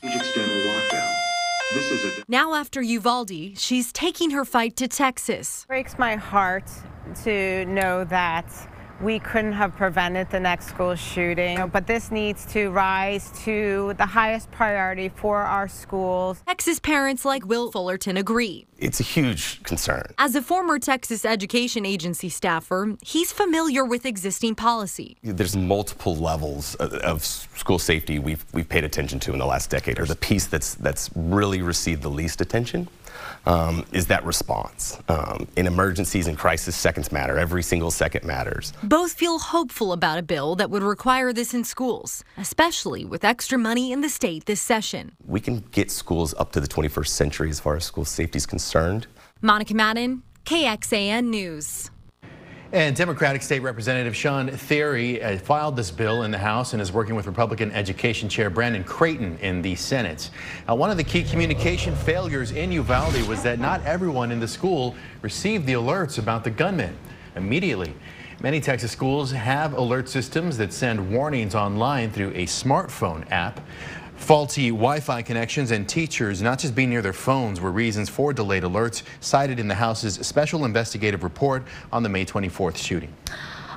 Now, 2.27 2.53
after 2.53 2.79
Uvalde, 2.79 3.57
she's 3.57 3.91
taking 3.91 4.29
her 4.31 4.45
fight 4.45 4.75
to 4.75 4.87
Texas. 4.87 5.63
It 5.63 5.67
breaks 5.67 5.97
my 5.97 6.15
heart 6.15 6.69
to 7.23 7.65
know 7.65 8.03
that 8.03 8.45
we 9.01 9.19
couldn't 9.19 9.53
have 9.53 9.75
prevented 9.75 10.29
the 10.31 10.39
next 10.39 10.67
school 10.67 10.95
shooting, 10.95 11.67
but 11.67 11.85
this 11.85 12.11
needs 12.11 12.45
to 12.53 12.69
rise 12.71 13.31
to 13.43 13.93
the 13.97 14.05
highest 14.05 14.49
priority 14.51 15.09
for 15.09 15.41
our 15.41 15.67
schools. 15.67 16.41
Texas 16.47 16.79
parents 16.79 17.23
like 17.23 17.45
Will 17.45 17.71
Fullerton 17.71 18.17
agree. 18.17 18.65
It's 18.79 18.99
a 18.99 19.03
huge 19.03 19.61
concern. 19.63 20.03
As 20.17 20.35
a 20.35 20.41
former 20.41 20.79
Texas 20.79 21.25
Education 21.25 21.85
Agency 21.85 22.29
staffer, 22.29 22.95
he's 23.01 23.31
familiar 23.31 23.85
with 23.85 24.05
existing 24.05 24.55
policy. 24.55 25.17
There's 25.23 25.55
multiple 25.55 26.15
levels 26.15 26.75
of 26.75 27.23
school 27.23 27.79
safety 27.79 28.19
we've, 28.19 28.45
we've 28.53 28.69
paid 28.69 28.83
attention 28.83 29.19
to 29.21 29.33
in 29.33 29.39
the 29.39 29.45
last 29.45 29.69
decade, 29.69 29.99
or 29.99 30.05
the 30.05 30.15
piece 30.15 30.47
that's, 30.47 30.75
that's 30.75 31.09
really 31.15 31.61
received 31.61 32.01
the 32.01 32.09
least 32.09 32.41
attention 32.41 32.87
um, 33.47 33.85
is 33.91 34.07
that 34.07 34.23
response. 34.25 34.99
Um, 35.07 35.47
in 35.55 35.65
emergencies 35.65 36.27
and 36.27 36.37
crisis, 36.37 36.75
seconds 36.75 37.11
matter. 37.11 37.37
Every 37.39 37.63
single 37.63 37.89
second 37.89 38.25
matters. 38.25 38.73
Both 38.83 39.13
feel 39.13 39.39
hopeful 39.39 39.93
about 39.93 40.19
a 40.19 40.21
bill 40.21 40.55
that 40.57 40.69
would 40.69 40.83
require 40.83 41.33
this 41.33 41.53
in 41.53 41.63
schools, 41.63 42.23
especially 42.37 43.05
with 43.05 43.23
extra 43.23 43.57
money 43.57 43.91
in 43.91 44.01
the 44.01 44.09
state 44.09 44.45
this 44.45 44.61
session. 44.61 45.13
We 45.25 45.39
can 45.39 45.63
get 45.71 45.89
schools 45.89 46.33
up 46.37 46.51
to 46.51 46.59
the 46.59 46.67
21st 46.67 47.07
century 47.07 47.49
as 47.49 47.59
far 47.59 47.75
as 47.75 47.85
school 47.85 48.05
safety 48.05 48.37
is 48.37 48.45
concerned. 48.45 49.07
Monica 49.41 49.73
Madden, 49.73 50.23
KXAN 50.45 51.25
News. 51.25 51.89
And 52.73 52.97
Democratic 52.97 53.41
State 53.43 53.61
Representative 53.61 54.13
Shawn 54.13 54.49
Thierry 54.49 55.23
uh, 55.23 55.37
filed 55.37 55.77
this 55.77 55.89
bill 55.89 56.23
in 56.23 56.31
the 56.31 56.37
House 56.37 56.73
and 56.73 56.81
is 56.81 56.91
working 56.91 57.15
with 57.15 57.25
Republican 57.25 57.71
Education 57.71 58.27
Chair 58.27 58.49
Brandon 58.49 58.83
Creighton 58.83 59.37
in 59.39 59.61
the 59.61 59.73
Senate. 59.75 60.29
Now, 60.67 60.75
one 60.75 60.91
of 60.91 60.97
the 60.97 61.03
key 61.05 61.23
communication 61.23 61.95
failures 61.95 62.51
in 62.51 62.73
Uvalde 62.73 63.25
was 63.25 63.41
that 63.43 63.59
not 63.59 63.81
everyone 63.85 64.33
in 64.33 64.41
the 64.41 64.49
school 64.49 64.97
received 65.21 65.65
the 65.65 65.73
alerts 65.73 66.19
about 66.19 66.43
the 66.43 66.49
gunman 66.49 66.93
immediately. 67.37 67.93
Many 68.41 68.59
Texas 68.59 68.91
schools 68.91 69.31
have 69.31 69.73
alert 69.73 70.09
systems 70.09 70.57
that 70.57 70.73
send 70.73 71.09
warnings 71.09 71.55
online 71.55 72.11
through 72.11 72.31
a 72.31 72.45
smartphone 72.45 73.25
app. 73.31 73.61
Faulty 74.17 74.69
Wi-Fi 74.71 75.21
connections 75.21 75.71
and 75.71 75.87
teachers 75.87 76.41
not 76.41 76.59
just 76.59 76.75
being 76.75 76.89
near 76.89 77.01
their 77.01 77.13
phones 77.13 77.61
were 77.61 77.71
reasons 77.71 78.09
for 78.09 78.33
delayed 78.33 78.63
alerts 78.63 79.03
cited 79.21 79.59
in 79.59 79.69
the 79.69 79.75
House's 79.75 80.15
special 80.15 80.65
investigative 80.65 81.23
report 81.23 81.63
on 81.93 82.03
the 82.03 82.09
May 82.09 82.25
24th 82.25 82.75
shooting. 82.75 83.13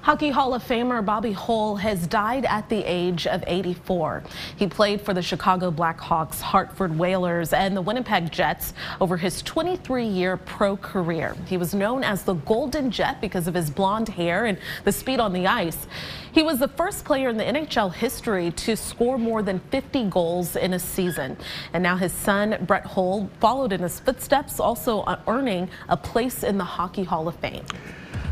Hockey 0.02 0.30
Hall 0.30 0.54
of 0.54 0.64
Famer 0.64 1.04
Bobby 1.04 1.32
Hull 1.32 1.76
has 1.76 2.06
died 2.06 2.46
at 2.46 2.70
the 2.70 2.82
age 2.90 3.26
of 3.26 3.44
84. 3.46 4.22
He 4.56 4.66
played 4.66 5.02
for 5.02 5.12
the 5.12 5.20
Chicago 5.20 5.70
Blackhawks, 5.70 6.40
Hartford 6.40 6.98
Whalers, 6.98 7.52
and 7.52 7.76
the 7.76 7.82
Winnipeg 7.82 8.32
Jets 8.32 8.72
over 8.98 9.18
his 9.18 9.42
23-year 9.42 10.38
pro 10.38 10.78
career. 10.78 11.36
He 11.46 11.58
was 11.58 11.74
known 11.74 12.02
as 12.02 12.22
the 12.22 12.32
Golden 12.32 12.90
Jet 12.90 13.20
because 13.20 13.46
of 13.46 13.52
his 13.52 13.68
blonde 13.68 14.08
hair 14.08 14.46
and 14.46 14.56
the 14.84 14.92
speed 14.92 15.20
on 15.20 15.34
the 15.34 15.46
ice. 15.46 15.86
He 16.32 16.42
was 16.42 16.60
the 16.60 16.68
first 16.68 17.04
player 17.04 17.28
in 17.28 17.36
the 17.36 17.44
NHL 17.44 17.92
history 17.92 18.52
to 18.52 18.76
score 18.76 19.18
more 19.18 19.42
than 19.42 19.58
50 19.70 20.08
goals 20.08 20.56
in 20.56 20.72
a 20.72 20.78
season. 20.78 21.36
And 21.74 21.82
now 21.82 21.96
his 21.96 22.12
son, 22.12 22.56
Brett 22.66 22.86
Hull, 22.86 23.28
followed 23.38 23.74
in 23.74 23.82
his 23.82 24.00
footsteps, 24.00 24.60
also 24.60 25.00
uh, 25.00 25.20
earning 25.26 25.68
a 25.90 25.96
place 25.96 26.42
in 26.42 26.56
the 26.56 26.64
Hockey 26.64 27.04
Hall 27.04 27.28
of 27.28 27.36
Fame. 27.36 27.66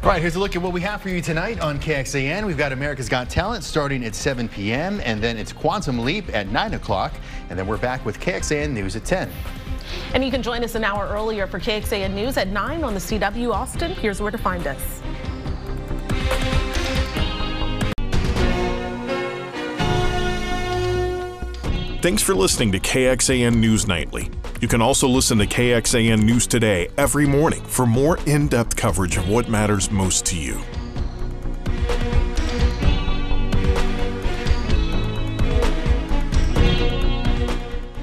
All 0.00 0.10
right, 0.10 0.22
here's 0.22 0.36
a 0.36 0.38
look 0.38 0.54
at 0.54 0.62
what 0.62 0.72
we 0.72 0.80
have 0.82 1.02
for 1.02 1.08
you 1.08 1.20
tonight 1.20 1.58
on 1.58 1.80
KXAN. 1.80 2.46
We've 2.46 2.56
got 2.56 2.70
America's 2.70 3.08
Got 3.08 3.28
Talent 3.28 3.64
starting 3.64 4.04
at 4.04 4.14
7 4.14 4.48
p.m. 4.48 5.00
and 5.04 5.20
then 5.20 5.36
it's 5.36 5.52
Quantum 5.52 5.98
Leap 5.98 6.32
at 6.32 6.46
9 6.48 6.74
o'clock. 6.74 7.12
And 7.50 7.58
then 7.58 7.66
we're 7.66 7.78
back 7.78 8.06
with 8.06 8.20
KXAN 8.20 8.70
News 8.70 8.94
at 8.94 9.04
10. 9.04 9.28
And 10.14 10.24
you 10.24 10.30
can 10.30 10.40
join 10.40 10.62
us 10.62 10.76
an 10.76 10.84
hour 10.84 11.08
earlier 11.08 11.48
for 11.48 11.58
KXAN 11.58 12.14
News 12.14 12.36
at 12.36 12.46
9 12.46 12.84
on 12.84 12.94
the 12.94 13.00
CW 13.00 13.52
Austin. 13.52 13.90
Here's 13.96 14.20
where 14.22 14.30
to 14.30 14.38
find 14.38 14.68
us. 14.68 15.02
Thanks 22.00 22.22
for 22.22 22.36
listening 22.36 22.70
to 22.70 22.78
KXAN 22.78 23.56
News 23.56 23.88
Nightly. 23.88 24.30
You 24.60 24.66
can 24.66 24.82
also 24.82 25.06
listen 25.06 25.38
to 25.38 25.46
KXAN 25.46 26.24
News 26.24 26.46
Today 26.46 26.88
every 26.96 27.26
morning 27.26 27.62
for 27.62 27.86
more 27.86 28.18
in 28.26 28.48
depth 28.48 28.74
coverage 28.74 29.16
of 29.16 29.28
what 29.28 29.48
matters 29.48 29.90
most 29.90 30.26
to 30.26 30.36
you. 30.36 30.60